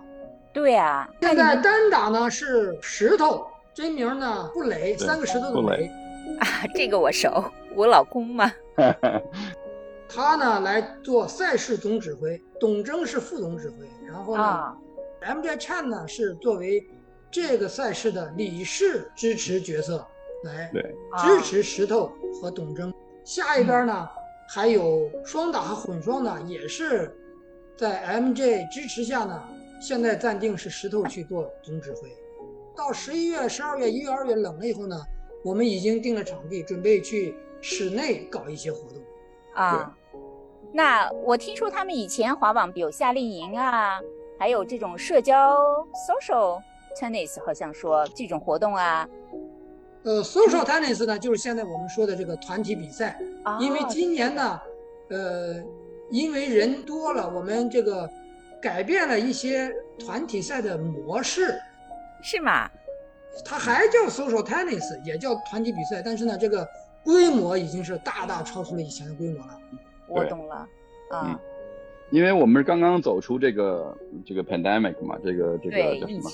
[0.53, 5.89] 对啊，现在单打呢是石头真名呢布雷，三个石头的雷
[6.39, 7.43] 啊，这个我熟，
[7.75, 8.51] 我老公嘛。
[10.15, 14.71] 他呢来做赛事总指挥，董征是副总指挥，然后呢
[15.23, 16.87] ，MJ Chan 呢是作为
[17.31, 20.05] 这个赛事的理事支持角色
[20.43, 20.71] 来
[21.17, 22.93] 支持石头和董征。
[23.23, 24.07] 下一边呢
[24.47, 27.11] 还有双打和混双呢，也是
[27.75, 29.41] 在 MJ 支持下呢，
[29.81, 32.15] 现在暂定是石头去做总指挥。
[32.75, 34.95] 到十一月、十二月、一月、二月冷了以后呢，
[35.43, 39.01] 我们已经定了场地，准备去室内搞一些活动。
[39.55, 39.95] 啊，
[40.73, 43.99] 那我听说他们以前滑网有夏令营啊，
[44.39, 45.55] 还有这种社交
[46.09, 46.59] social
[46.99, 49.07] tennis，好像说这种活动啊。
[50.03, 53.19] 呃，social tennis 呢，就是现在我们说的这个团体比赛。
[53.43, 53.59] 啊。
[53.61, 54.59] 因为今年呢，
[55.09, 55.63] 呃，
[56.09, 58.09] 因为人多了，我们这个
[58.59, 61.55] 改变了一些团体赛的模式。
[62.23, 62.67] 是吗？
[63.45, 66.67] 它还叫 social tennis，也叫团体比赛，但是呢，这个。
[67.05, 69.59] 规模已经是大大超出了以前的规模了，
[70.13, 70.67] 我懂了
[71.09, 71.39] 啊，
[72.11, 76.29] 因为我们是刚刚走出这个这个 pandemic 嘛，这个这个叫什么？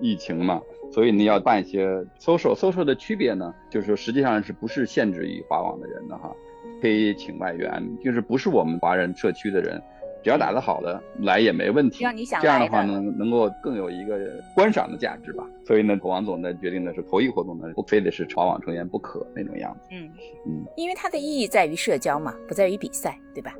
[0.00, 1.88] 疫情嘛，所以你要办一些
[2.20, 6.32] social social 的区别呢，就是说实际上是不是限制于华网的人的哈，
[6.80, 9.82] 可以请外援，就是不是我们华人社区的人。
[10.22, 12.04] 只要打得好的来也没问题，
[12.40, 14.18] 这样的话呢，能够更有一个
[14.54, 15.46] 观赏的价值吧。
[15.64, 19.88] 所以呢，王总呢决定的是头一活动呢，不非得是朝网成员不可那种样子。
[19.92, 20.10] 嗯
[20.46, 23.54] 嗯，因为它的意义在于社交嘛，不在于比赛，对吧？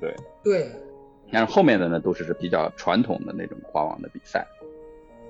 [0.00, 0.70] 对对。
[1.32, 4.46] 但是后面的呢，都是是比较传统的那种花网的比赛。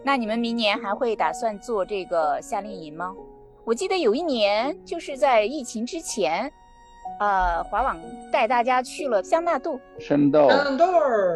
[0.03, 3.15] 那你们明年还会打算做这个夏令营吗？
[3.65, 6.53] 我记得有一年就是在疫情之前。
[7.19, 8.01] 呃，华网
[8.33, 10.87] 带大家去了香纳杜山豆，山豆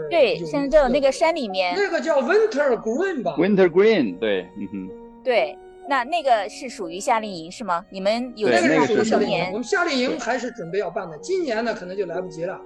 [0.09, 4.91] 对，山豆那个山里面，那个叫 Winter Green 吧？Winter Green，对，嗯哼，
[5.23, 7.85] 对，那那个是属于夏令营是吗？
[7.91, 12.59] 你们有那个是夏令营，我们夏令营还是准备要办的，今年呢可能就来不及了，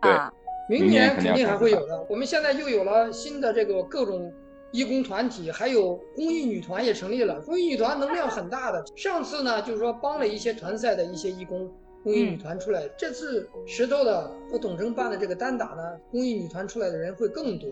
[0.00, 0.32] 啊，
[0.68, 2.06] 明年肯定还会有的。
[2.08, 4.32] 我们现在又有了新的这个各种
[4.70, 7.38] 义工团体，还有公益女团也成立了。
[7.42, 11.70] 公益女团能量很大的，上次呢就是说帮了一些团赛的一些义工。
[12.02, 17.68] 公益女团出来，这次石头的和董征办的这个单打呢，公益女团出来的人会更多，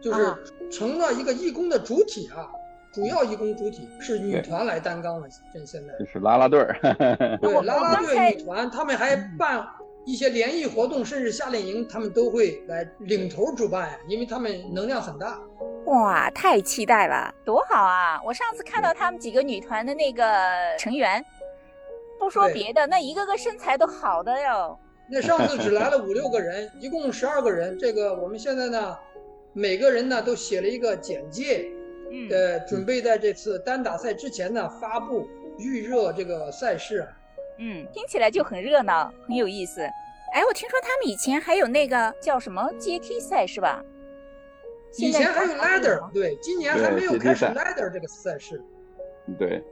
[0.00, 0.34] 就是
[0.70, 2.48] 成了一个义工的主体啊，
[2.92, 5.28] 主要义工主体是女团来担纲了。
[5.52, 6.78] 现现在就是拉拉队儿，
[7.40, 9.66] 对拉拉队女团，他们还办
[10.06, 15.38] 一些联谊活动，甚至夏令营，他们都会来领头主办呀，因为他们能量很大。
[15.86, 18.20] 哇，太期待了，多好啊！
[18.24, 20.24] 我上次看到他们几个女团的那个
[20.78, 21.24] 成员。
[22.18, 24.78] 不说别的，那一个个身材都好的哟。
[25.08, 27.78] 那上次只来了五六个人，一共十二个人。
[27.78, 28.96] 这个我们现在呢，
[29.52, 31.70] 每个人呢都写了一个简介，
[32.30, 37.06] 呃，准备在这次单打赛之前呢发布预热这个赛事。
[37.58, 39.80] 嗯，听起来就很热闹，很有意思。
[40.32, 43.82] 哎，我听说他们以前还有那个叫什么阶梯赛是吧？
[44.98, 48.60] 以前还有 ladder，对，今年还没有开始 ladder 这个赛事。
[49.38, 49.62] 对。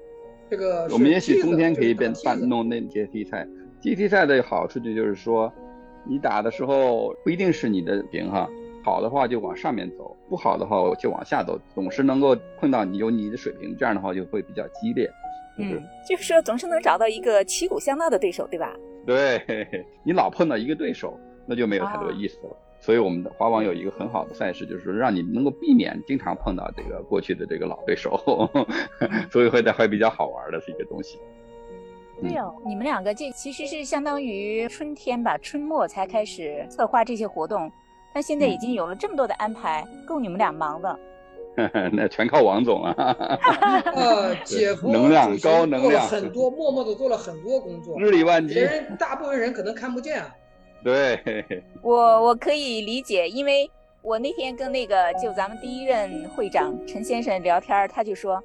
[0.50, 3.46] 这个我们也许冬天可以变办弄那阶梯赛。
[3.80, 5.52] 阶梯赛的好处就就是说，
[6.04, 8.48] 你打的时候不一定是你的平哈，
[8.82, 15.10] 好的话就往上面走，不好的话就往下走，总是能够碰到你有你的水平，这样的话就会比较激烈。
[15.58, 18.74] 嗯，就是说总是能找到一个旗鼓相当的对手，对吧？
[19.06, 19.40] 对，
[20.02, 22.56] 你老碰到一个对手，那就没有太多意思了。
[22.84, 28.20] 所以我们的华网有一个很好的赛事，就是说让你能够避免经常碰到这个过去的这个老对手，
[29.32, 31.18] 所以会在会比较好玩的是一个东西。
[32.20, 37.72] 对哦，你们两个这其实是相当于春天吧，春末才开始策划这些活动，
[38.12, 40.98] 但现在已经有了这么多的安排，够你们俩忙的。
[41.90, 42.94] 那全靠王总啊！
[43.96, 50.34] 呃，姐夫能量高，能量很多，默默的做了很多工作，日理万机，别人大部分人可能看不见啊。
[50.84, 51.44] 对
[51.82, 53.68] 我，我可以理解，因为
[54.02, 58.42] 我那天跟那个就咱们第一任会长陈先生聊天，他就说，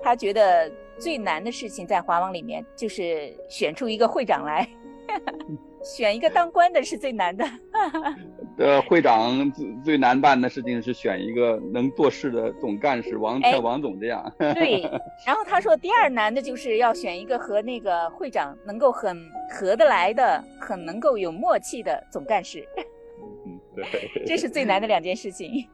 [0.00, 4.68] 他觉得最难的事情在华网里面就是选出一个会长来。
[5.82, 7.44] 选一个当官的是最难的。
[8.58, 14.32] 呃，会长最最难办的事情是选一个能做事的总干事，王像王总这样。
[14.38, 14.82] 对。
[15.26, 19.18] 然后他说，第二难的就是要选一个和那个会长能够很
[19.50, 22.66] 合得来的、很能够有默契的总干事。
[23.46, 24.24] 嗯，对。
[24.26, 25.66] 这是最难的两件事情。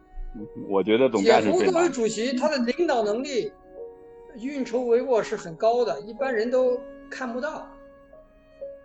[0.68, 1.50] 我觉得总干事。
[1.50, 3.52] 作为主席，他的领导能力、
[4.40, 6.78] 运筹帷幄是很高的，一般人都
[7.10, 7.66] 看不到。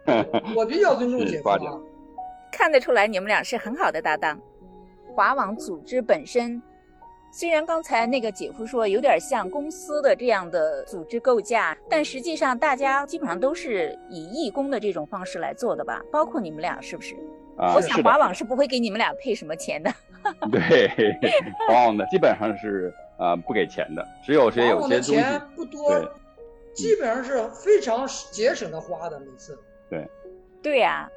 [0.55, 1.49] 我比较尊重姐夫，
[2.51, 4.39] 看得出来你们俩是很好的搭档。
[5.15, 6.61] 华网组织本身
[7.31, 16.01] 虽然刚才那个姐夫说有点像公司的这样的组织构架，但实际上大家基本上都是以义工的这种方式来做的吧？
[16.11, 17.15] 包括你们俩是不是？
[17.57, 19.93] 啊，我想华网是不会给你们俩配什么钱的。
[20.51, 20.89] 对，
[21.67, 25.99] 华网的基本上是呃不给钱的，只有些有些东西钱不多，
[26.73, 29.55] 基本上是非常节省的花的每次。
[29.93, 30.07] 对，
[30.61, 31.09] 对呀，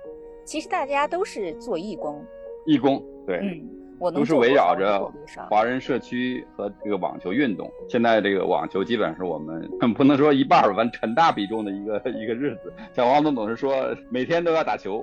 [0.44, 2.22] 其实大家都是做义工。
[2.66, 3.38] 义工，对。
[3.38, 3.70] 嗯。
[3.98, 5.10] 我都是围绕着
[5.48, 7.66] 华人社区和这个网球运动。
[7.88, 12.70] 现在这个网球基本上是我们 不能说一半儿，反正很大比重的一个一个日子。
[12.92, 13.74] 像王总总是说，
[14.10, 15.02] 每天都要打球，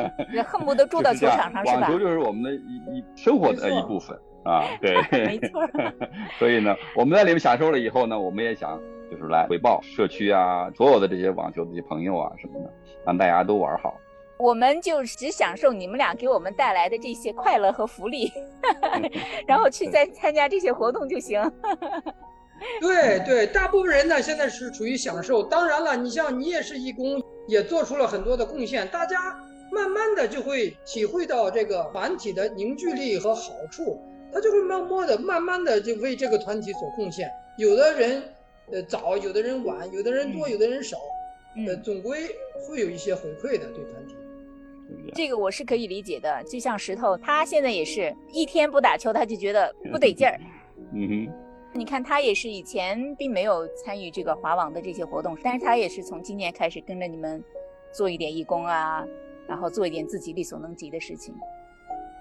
[0.48, 1.80] 恨不得住到球场上是吧？
[1.82, 5.60] 网球就是我们的一一生活的一部分啊，对， 没错。
[6.38, 12.72] 所以呢，我们在里面享受了以后呢，我们也想就是来回报社区啊，所有的这些网球这些朋友啊什么的，
[13.04, 13.94] 让大家都玩好。
[14.38, 18.32] 我们就只享受你们俩给我们带来的这些快乐和福利，
[19.46, 21.38] 然后去再参加这些活动就行。
[22.80, 25.42] 对对，大部分人呢现在是处于享受。
[25.42, 29.18] 当然了，你像你也是义工，也做出了很多的贡献，大家
[29.70, 34.00] 慢慢的就会体会到这个团体的凝聚力和好处，
[34.32, 37.30] 他就会慢慢的、慢慢的就为这个团体所贡献。
[37.58, 38.22] 有的人
[38.72, 40.96] 呃早，有的人晚，有的人多，有的人少，
[41.66, 42.28] 呃，总归
[42.66, 44.14] 会有一些回馈的对团体。
[45.14, 50.38] 这个我是可以理解的，就像石头，他现在也是一天不打球，他就觉得不得劲儿。
[50.92, 51.32] 嗯哼，
[51.72, 57.42] 你看他也是以前并没有参与这个华网的这些活动，但是他也是从今年开始跟着你们
[57.92, 59.06] 做一点义工啊，
[59.46, 61.34] 然后做一点自己力所能及的事情。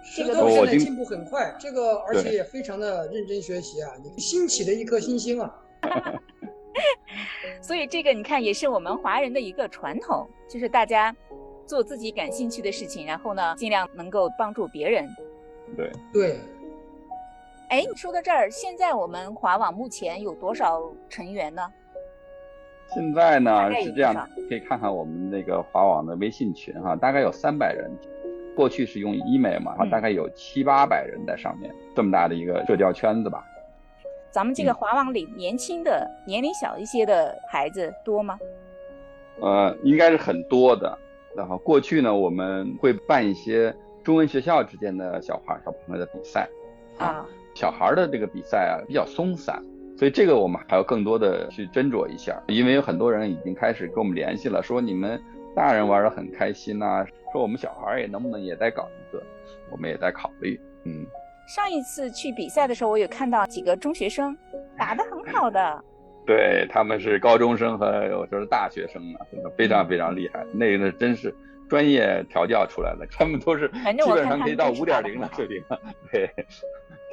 [0.03, 5.55] 石头现在进步很快，这个而且也非常的认真学习啊，你新起的一颗新星啊。
[7.61, 11.15] 所以这个你看也是我们华人的一个传统，就是大家。
[11.65, 15.07] 做自己感兴趣的事情，然后呢，尽量能够帮助别人。
[15.77, 16.39] 对对。
[17.69, 21.61] 哎，你说到这儿，现在我们华网目前有多少成员呢？
[22.91, 27.91] 现在呢是这样，可以看看我们那个华网的微信群哈，大概有三百人。
[28.59, 33.41] 过去是用 email 嘛，哈，大概有七八百人在上面，这么大的一个社交圈子吧。
[34.31, 38.37] 咱们这个华网里年轻的、年龄小一些的孩子多吗？
[39.39, 40.93] 呃，应该是很多的。
[41.37, 46.45] 然后过去呢，我们会办一些中文学校之间的小孩小朋友的比赛，
[46.97, 49.63] 啊，小孩的这个比赛啊比较松散，
[49.97, 55.17] 所以这个我们还要更多的去斟酌一下，因为有很多人已经开始跟我们联系了，说你们
[55.55, 59.21] 大人玩的很开心呐，说我们小孩也能不能也再搞一个，
[59.71, 61.05] 我们也在考虑，嗯。
[61.47, 64.37] 上一次去比赛的时候，我有看到几个中学生
[64.77, 65.83] 打得很好的。
[66.25, 70.45] 对他们是高中生和有时候大学生啊，真的非常非常厉害。
[70.53, 71.33] 那个，真是
[71.69, 75.63] 专业调教出来的， 他们都是基本上可以到五点零的水平。
[76.11, 76.29] 对，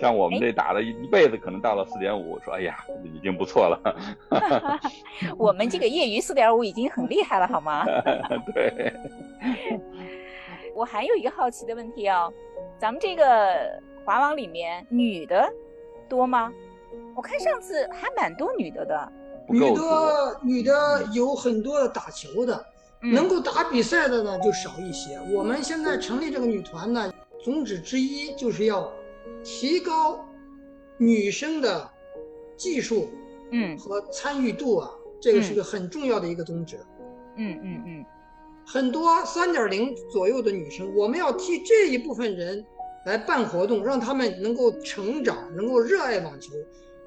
[0.00, 3.78] 像我们这打了一一辈子，可能到了四点五，说哎呀，已经不错了。
[5.38, 7.84] 我们这个业余四点五已经很厉害了，好吗？
[8.54, 8.92] 对。
[10.74, 12.32] 我还有一个好奇的问题哦，
[12.78, 15.50] 咱们这个华网里面女的
[16.08, 16.52] 多吗？
[17.14, 19.12] 我看上次还蛮多女的的，
[19.48, 22.62] 女的女的有很多打球的，
[23.02, 25.18] 能够打比赛的呢就少一些。
[25.32, 28.92] 我们现在成立这个女团呢，宗旨之一就是要
[29.44, 30.24] 提高
[30.98, 31.88] 女生的
[32.56, 33.08] 技术，
[33.50, 36.78] 嗯和参与度啊，这个是个很重要的一个宗旨。
[37.36, 38.04] 嗯嗯嗯，
[38.66, 42.64] 很多三点零左右的女生，我们要替这一部分人
[43.04, 46.52] 来办活动，让他们能够成长，能够热爱网球。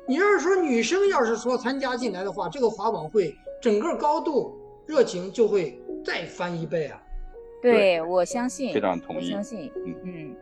[0.07, 4.55] 你要是说女生要是说参加进来的话，这个华网会整个高度
[4.89, 6.99] 热情就会再翻一倍啊！
[7.61, 10.35] 对，我相信，非常同意，相信，嗯嗯。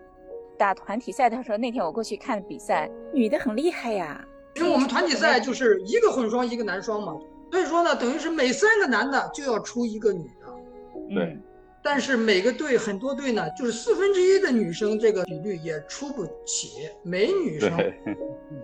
[0.57, 4.25] 打团体赛的时候，那天我过去看比赛，女的很厉害呀。
[4.55, 7.17] 因为我们团体赛就是一个混双一个男双嘛，
[7.51, 11.13] 所以说呢，等于是每三个男的就要出一个女的。
[11.13, 11.38] 对。
[11.83, 17.71] 但是每个队很多队呢，就是四分之一的女生，这个比率也出不起，没女生，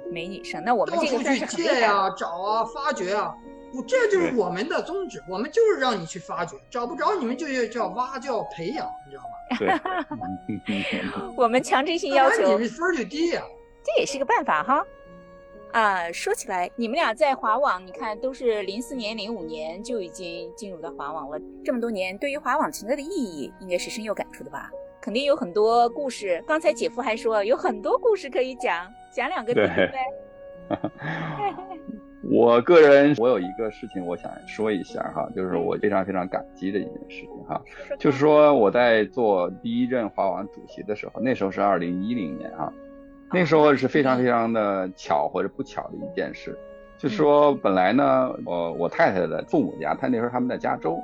[0.09, 0.63] 没女生。
[0.65, 3.35] 那我们这个去借呀、找啊、发掘啊，
[3.73, 5.21] 不，这就是我们的宗旨。
[5.27, 9.29] 我们就是让你去发掘，找不着你们就要叫挖，叫培养，你知道吗？
[11.35, 13.41] 我们强制性要求，你们分就低呀。
[13.83, 14.85] 这也是个办法哈。
[15.71, 24.69] 啊，说起来，你们俩在华网，你看都是零四年、零五年就已经进入到华网了，这么多年，对于华网存在的意义，应该是深有感触的吧？
[25.01, 26.41] 肯定有很多故事。
[26.47, 29.99] 刚才姐夫还说有很多故事可以讲，讲两个听听呗。
[32.29, 37.61] 我个人，我有一个事情我想说一下哈，就是我非常非常感激的一件事情哈，
[37.99, 42.71] 就是说我在做第一任华网主席的时候，那时候是二零一零年啊。
[43.35, 46.55] 那时候是非常非常的巧或者不巧的一件事，
[46.99, 51.01] 就说本来呢，我我太太的父母家，他那时候他们在加州，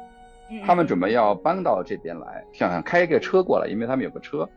[0.63, 4.47] 他们准备要搬到这边来，想想开一个车过来，因为他们有个车，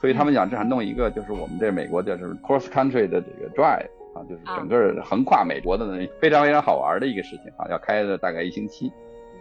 [0.00, 3.97] 所以他们想这样弄一个，就是我们这美国的就是 cross country 的这个 drive 啊，
[4.28, 8.92] 就是整个横跨美国的那非常非常好玩的一个事情啊，要开了大概一星期。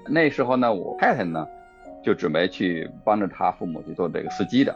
[0.07, 1.45] 那时候呢，我太太呢
[2.03, 4.73] 就准备去帮着他父母去做这个司机的。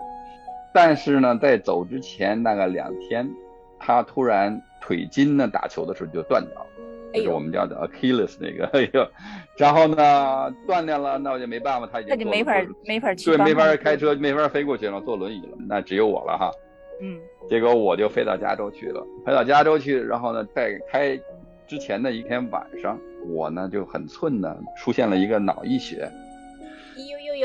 [0.73, 3.29] 但是呢，在走之前大概两天，
[3.79, 6.67] 他突然腿筋呢打球的时候就断掉了，
[7.13, 9.07] 就是我们叫的 Achilles 那个， 哎呦，
[9.57, 12.53] 然后呢断掉了，那我就没办法，他已经没法
[12.85, 16.51] 没法去对，没法开车，没法飞过去了，坐轮椅了，那只有我了哈。
[17.01, 21.19] 嗯，结果我就飞到加州去了，飞到加州去，然后呢，在开
[21.67, 22.97] 之前的一天晚上，
[23.27, 26.09] 我呢就很寸的出现了一个脑溢血。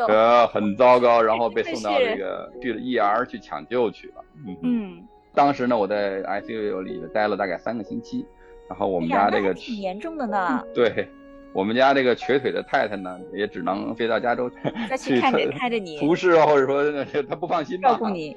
[0.09, 4.15] 呃，很糟糕，然后被送到这个去了 ER 去抢救去了。
[4.63, 5.03] 嗯，
[5.33, 8.27] 当时呢，我在 ICU 里待了大概三个星期，
[8.69, 10.63] 然后我们家这个挺严重的呢。
[10.75, 11.09] 对，
[11.55, 14.51] 我们家这个瘸腿的太太呢，也只能飞到加州
[14.99, 18.37] 去看着看着你，服侍啊或者说他不放心照顾你。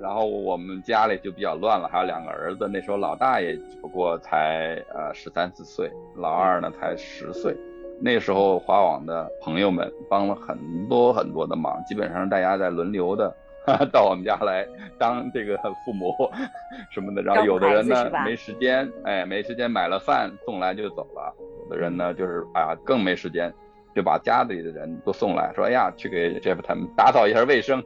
[0.00, 7.56] 然后我们家里就比较乱了，还有两个儿子，那时候老大也只不过才呃十三四岁，老二呢才十岁。
[7.98, 13.34] 那时候华网的朋友们帮了很多很多的忙，基本上大家在轮流的
[13.90, 14.66] 到我们家来
[14.98, 16.12] 当这个父母
[16.92, 17.22] 什么的。
[17.22, 21.34] 然后有的人呢没时间，哎，没时间买了饭送来就走了；
[21.64, 23.50] 有的人呢就是啊更没时间，
[23.94, 27.82] 就把家里的人都送来说哎呀去给 Jeff 他们打扫一下卫生。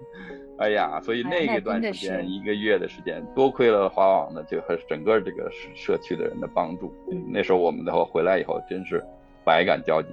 [0.60, 6.94] 哎呀，所以那一段时间一个月的时间，多亏了华网的就和整个这个社区的人的帮助。
[7.28, 9.02] 那时候我们的话回来以后真是。
[9.42, 10.08] 百感交集，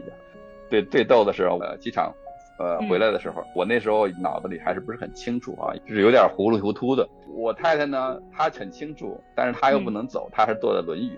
[0.70, 2.12] 最最逗的是，呃，机场，
[2.58, 7.08] 呃，回来的时候，我那时候脑子里还是不是很清楚啊，就是有点糊里糊涂的。
[7.36, 11.12] 我太太呢，她很清楚，但是她又不能走，她是坐在轮椅，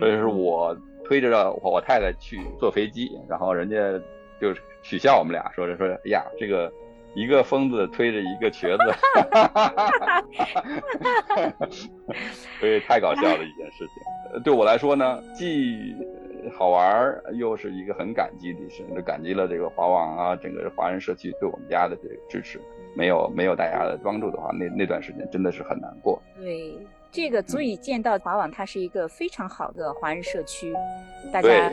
[0.00, 3.76] 所以是我推着我太太去坐飞机，然后人家
[4.40, 6.72] 就取笑我们俩，说着说，哎呀，这个
[7.16, 8.84] 一个疯子推着一个瘸子，
[12.60, 14.42] 所以太搞笑了一件事情。
[14.42, 15.96] 对我来说呢，既
[16.54, 22.60] 好玩儿，又是一个很感激的事，就感激了这个华网啊，整个华人社区对我们家的这个支持。
[22.94, 26.22] 没有没有大家的帮助的话，那那段时间真的是很难过。
[26.38, 26.78] 对，
[27.10, 30.74] 这个足以见到华网它是一个非常好的华人社区，
[31.32, 31.72] 大家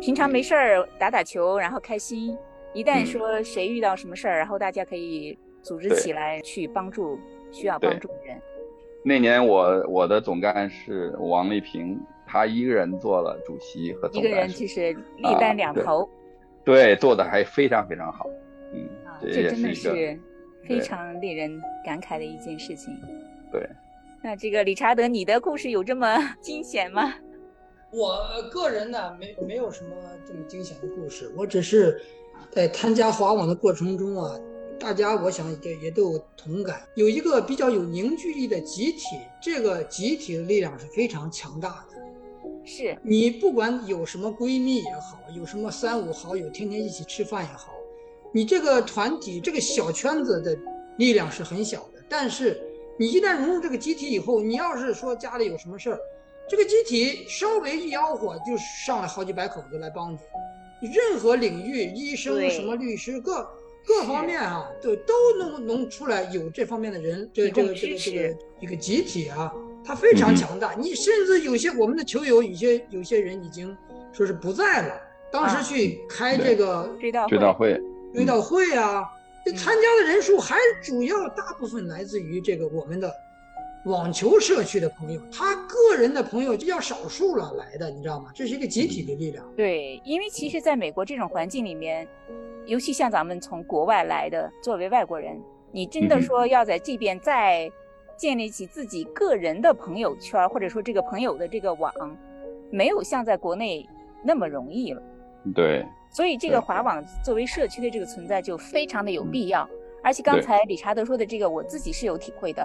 [0.00, 2.36] 平常没事儿打打球，然后开心。
[2.74, 7.18] 一旦说谁遇到什么事儿，然后大家可以组织起来去帮助
[7.50, 8.36] 需要帮助的人。
[9.04, 12.00] 那年我我的总干事王丽萍。
[12.24, 16.08] 她一个人做了主席和总一个人就是力担两头，
[16.64, 18.26] 对，做的还非常非常好，
[18.72, 18.88] 嗯，
[19.20, 20.18] 这真的是
[20.66, 22.90] 非常令人感慨的一件事情。
[23.50, 23.68] 对，
[24.22, 27.12] 那这个理查德，你的故事有这么 惊险吗？
[27.90, 28.18] 我
[28.50, 29.90] 个人呢，没没有什么
[30.24, 32.00] 这么惊险的故事，我只是
[32.50, 34.38] 在参加华网的过程中啊。
[34.80, 42.02] 大家，我想也也都有同感，有一个比较有凝聚力的集体，这个集体的力量是非常强大的。
[42.64, 47.72] 是你不管有什么闺蜜也好，有什么三五好友，天天一起吃饭也好，
[48.32, 50.58] 你这个团体这个小圈子的
[50.96, 52.02] 力量是很小的。
[52.08, 52.60] 但是
[52.98, 55.98] 你一旦融入这个集体以后，你要是说家里有什么事儿，
[56.48, 60.18] 这个集体稍微一吆喝，就上来好几百口子来帮你。
[60.88, 63.48] 任何领域，医生、什么律师各。
[63.84, 69.52] 各方面啊，都都能能出来有这方面的人，这这个这个这个一个集体啊，
[69.84, 70.72] 他非常强大。
[70.74, 73.76] 你甚至有些我们的球友，有些有些人已经
[74.12, 74.94] 说是不在了。
[75.32, 77.76] 当时去开这个追悼追悼会，
[78.14, 79.02] 追悼会啊，
[79.44, 83.12] 这参加的人数还主要大部分来自于这个我们的
[83.84, 88.30] 网球社区的朋友，他个人的朋友就要少数了来的，你知道吗？
[88.34, 89.44] 这是一个集体的力量。
[89.56, 92.06] 对，因为其实在美国这种环境里面。
[92.64, 95.36] 尤其像咱们从国外来的，作为外国人，
[95.72, 97.68] 你真的说要在这边再
[98.16, 101.92] 建立起自己个人的朋友圈，或者说这个朋友的这个网，
[102.70, 103.84] 没有像在国内
[104.22, 105.02] 那么容易了。
[105.52, 105.84] 对。
[106.08, 109.68] 所以这个华网作为社区的这个存在就非常的有必要。
[110.00, 112.64] 而且刚才理查德说的这个，我自己是有体会的。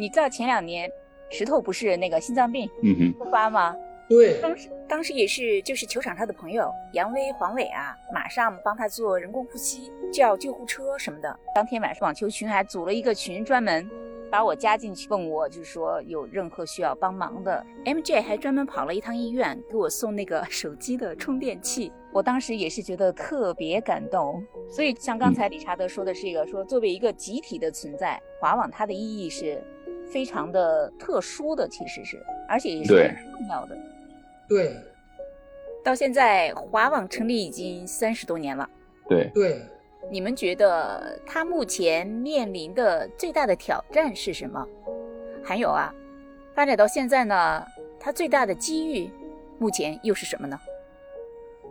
[0.00, 0.90] 你知道前两年
[1.28, 2.66] 石头不是那个心脏病
[3.18, 3.76] 复发吗？
[4.08, 11.38] 对，当时当时也是，就是球场上的朋友杨威、黄伟啊，马上帮他做人工呼吸，叫救护车什么的。
[11.54, 13.88] 当天晚上，网球群还组了一个群，专门
[14.30, 17.62] 把我加进去，问我就是说有任何需要帮忙的。
[17.84, 21.92] MJ 还专门跑了一趟医院，给我送那个 手机的充电器。
[22.12, 24.42] 我当时也是觉得特别感动。
[24.68, 29.62] 所以像刚才理查德说的是一个，说作为一个集体的存在，华网它的意义是
[30.12, 32.88] 非常的特殊的，其实是，而且也是
[33.32, 33.78] 重要的。
[34.48, 34.76] 对，
[35.84, 38.68] 到现在华网成立已经三十多年了。
[39.08, 39.62] 对对，
[40.10, 44.66] 你们觉得它目前面临的最大的挑战是什么？
[45.42, 45.94] 还有啊，
[46.54, 47.64] 发展到现在呢，
[47.98, 49.10] 它最大的机遇
[49.58, 50.58] 目前又是什么呢？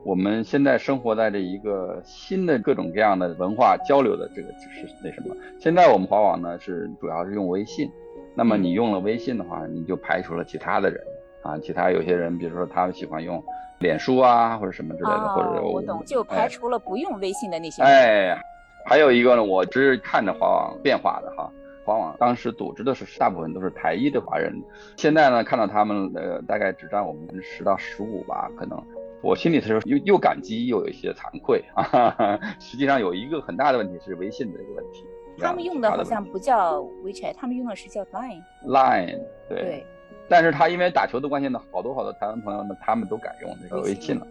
[0.03, 5.35] 我们现在生活在这一个新的各种各样的文化交流的这个就是那什么？
[5.59, 7.91] 现在我们华网呢是主要是用微信，
[8.39, 10.97] 那么你用了微信的话，你就排除了其他的人
[11.41, 13.43] 啊，其他有些人，比如说他们喜欢用
[13.79, 17.83] 脸书啊或者什么之类的，或者我懂，就排除了不用微信的那些。
[17.83, 18.41] 哎，
[18.85, 21.51] 还有一个呢，我只是看着华网变化的哈，
[21.83, 24.53] 华网当时组织的是大部分都是台裔的华人，
[24.95, 28.81] 现在呢看到他们呃大概只占我们十到十五吧，可能。
[29.21, 32.39] 我心里头又 又感激又有一些惭愧啊！
[32.57, 35.03] 实际上有一个很大的问题是微信的一个问题。
[35.39, 38.41] 他们用的好像不叫 WeChat，他们用的是叫 Line。
[38.65, 39.85] Line 对。
[40.27, 44.27] 但是他因为打球的关系呢，好多好多台湾朋友呢，他们都改用这个微信了。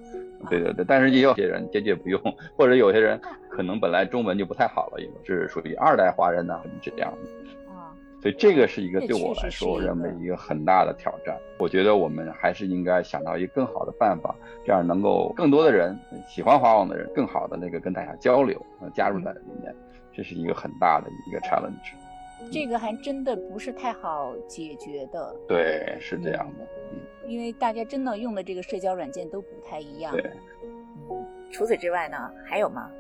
[0.49, 0.85] 对对对。
[0.87, 2.21] 但是也有些人坚决不用，
[2.57, 7.19] 或者有些人可能本来中文就不太好了，也是属于二代华人呢，这样的。
[8.21, 11.37] 所以这个是一个对我来说，我认为一个很大的挑战。
[11.57, 14.35] 我觉得我们还是应该想到一个更好的办法，
[14.65, 15.97] 这样能够更多的人
[16.29, 18.61] 喜欢华网的人，更好的那个跟大家交流，
[18.93, 19.73] 加入在里面，
[20.19, 21.95] 这是一个很大的一个 challenge。
[22.53, 25.33] 这个还真的不是太好解决的。
[25.47, 26.67] 对，是这样的。
[26.93, 30.13] 嗯，因为大家真的用的这个社交软件都不太一样。
[30.13, 30.29] 对。
[31.09, 32.91] 嗯，除此之外呢，还有吗？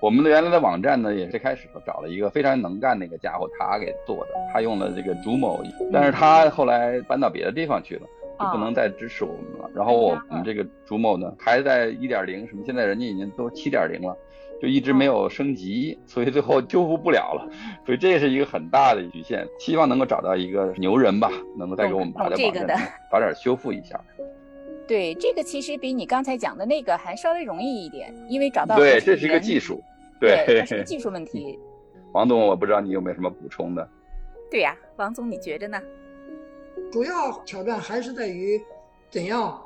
[0.00, 4.32] 我们的原来的网站呢，也是开始找了一个非常能干的一个家伙，他给做的。
[4.52, 5.62] 他用了这个竹某，
[5.92, 8.06] 但是他后来搬到别的地方去了，
[8.40, 9.70] 就不能再支持我们了。
[9.72, 14.16] 然后我们这个竹某呢，还在一点零什么，现在人家已经都七点零了，
[14.62, 17.50] 就一直没有升级，所以最后修复不了了。
[17.84, 19.44] 所以这是一个很大的局限。
[19.58, 22.76] 希望能够找到一个牛人吧，能够再给我们把这个的
[23.10, 24.00] 早点修复一下。
[24.86, 29.82] 对，这个其实比你刚才讲的那个还稍微容易一点，因为找到对，这是一个技术。
[30.20, 31.58] 对，是个 技术问题。
[32.14, 33.88] 王总，我不知道你有没有什么补充的？
[34.48, 35.82] 对呀，王总，你觉着呢？
[36.92, 38.60] 主要挑战还是在于
[39.10, 39.60] 怎样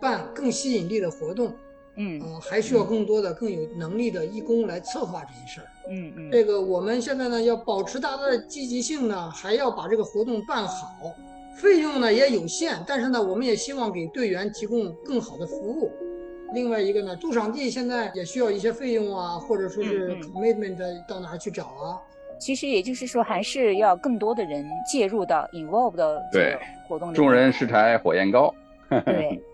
[0.00, 1.54] 办更吸引力的活动。
[2.02, 5.66] 嗯，呃，还需要更多的、更有能力的义工来策划这些事儿。
[5.90, 6.30] 嗯嗯。
[6.30, 11.14] 这个我们现在呢，要保持大家的积极性呢，还要把这个活动办好。
[11.56, 15.92] 费用呢也有限，但是呢，我们也希望给队员提供更好的服务。
[16.54, 22.00] 另外一个呢，驻场地现在也需要一些费用啊，或者说是 commitment 到哪去找啊？
[22.40, 27.14] 其实也就是说，还是要更多的人介入到 involve 到这个活动里。
[27.14, 28.54] 众人拾柴火焰高。
[29.04, 29.38] 对，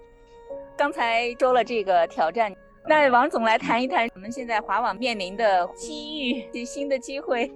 [0.76, 2.54] 刚才说了这个挑战，
[2.86, 7.50] 那王总来谈一谈我们现在华网面临的机遇及、新的机会。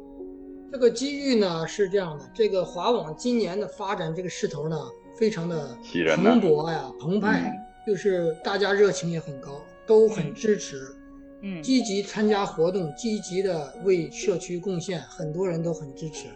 [0.73, 4.77] 这个机遇呢是这样的，这个华网今年的发展这个势头呢，
[5.18, 5.77] 非常的
[6.16, 7.53] 蓬勃呀、澎湃。
[7.87, 10.95] 就是大家热情也很高，都很支持，
[11.43, 16.27] 嗯，积极参加活动，积极的为社区贡献，很多人都很支持，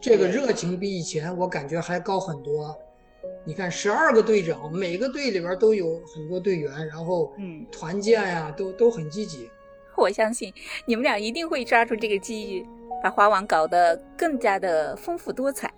[0.00, 2.74] 这个热情比以前我感觉还高很多。
[3.44, 9.50] 你看，十二个队长，每个队里边都有很多队员，然后，嗯，团建呀，都都很积极。
[9.96, 10.52] 我相信
[10.86, 12.66] 你们俩一定会抓住这个机遇，
[13.02, 15.70] 把花网搞得更加的丰富多彩。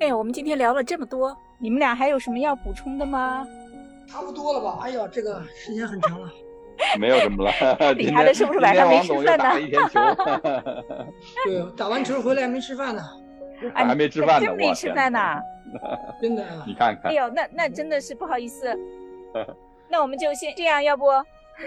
[0.00, 3.46] 哎呀，我们今天聊了这么多，你们俩还有什么要补充的吗？
[4.08, 4.80] 差不多了吧？
[4.82, 6.30] 哎呀，这个时间很长了，
[6.98, 7.92] 没有什么了。
[7.94, 9.44] 理查的是不是晚上没吃饭呢？
[11.44, 13.02] 对，打完球回来没吃饭呢，
[13.74, 15.18] 还没吃饭呢，真没吃饭呢，
[16.20, 16.44] 真的。
[16.66, 17.10] 你看看。
[17.10, 18.76] 哎呦，那那真的是不好意思。
[19.88, 21.06] 那我们就先这样，要不？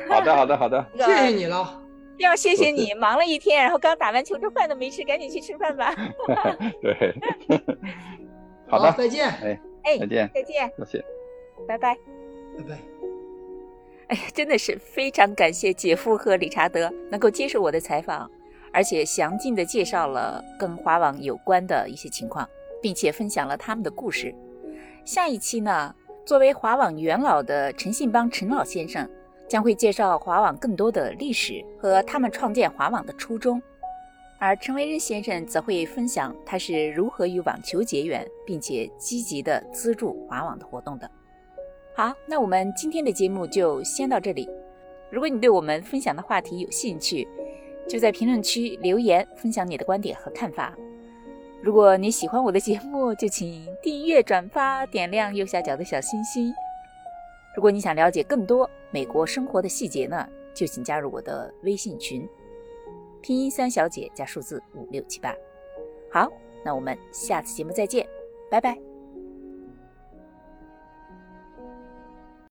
[0.08, 0.86] 好的，好的，好的。
[0.98, 1.82] 谢谢你了。
[2.20, 5.96] 要谢谢你，忙了一天，然后刚打完球，这饭都没吃，赶紧去吃饭吧。
[6.82, 7.16] 对。
[8.68, 9.28] 好的，再见。
[9.30, 11.06] 哎哎，再见，再见，谢谢，
[11.68, 11.96] 拜拜。
[12.58, 12.80] 拜拜！
[14.10, 18.30] 哎呀，真的是非常感谢姐夫和理查德能够接受我的采访，
[18.74, 22.48] 而且详尽的介绍了跟华网有关的一些情况，
[22.82, 24.34] 并且分享了他们的故事。
[25.06, 25.94] 下一期呢，
[26.26, 29.10] 作为华网元老的陈信邦陈老先生
[29.48, 33.62] 将会介绍华网更多的历史和他们创建华网的初衷，
[34.38, 41.10] 而陈维仁先生则会分享他是如何与网球结缘，并且积极的资助华网的活动的。
[41.96, 44.48] 好，那我们今天的节目就先到这里。
[45.10, 47.28] 如果你对我们分享的话题有兴趣，
[47.88, 50.78] 就在评论区留言分享你的观点和看法。
[51.62, 56.54] 如果你喜欢我的节目，就请订阅、转发、点亮右下角的小心心。
[57.56, 62.28] 如果你想了解更多美国生活的细节呢，就请加入我的微信群，
[63.22, 65.36] 拼音三小姐加数字五六七八。
[66.10, 66.32] 好，
[66.64, 68.08] 那我们下次节目再见，
[68.50, 68.89] 拜拜。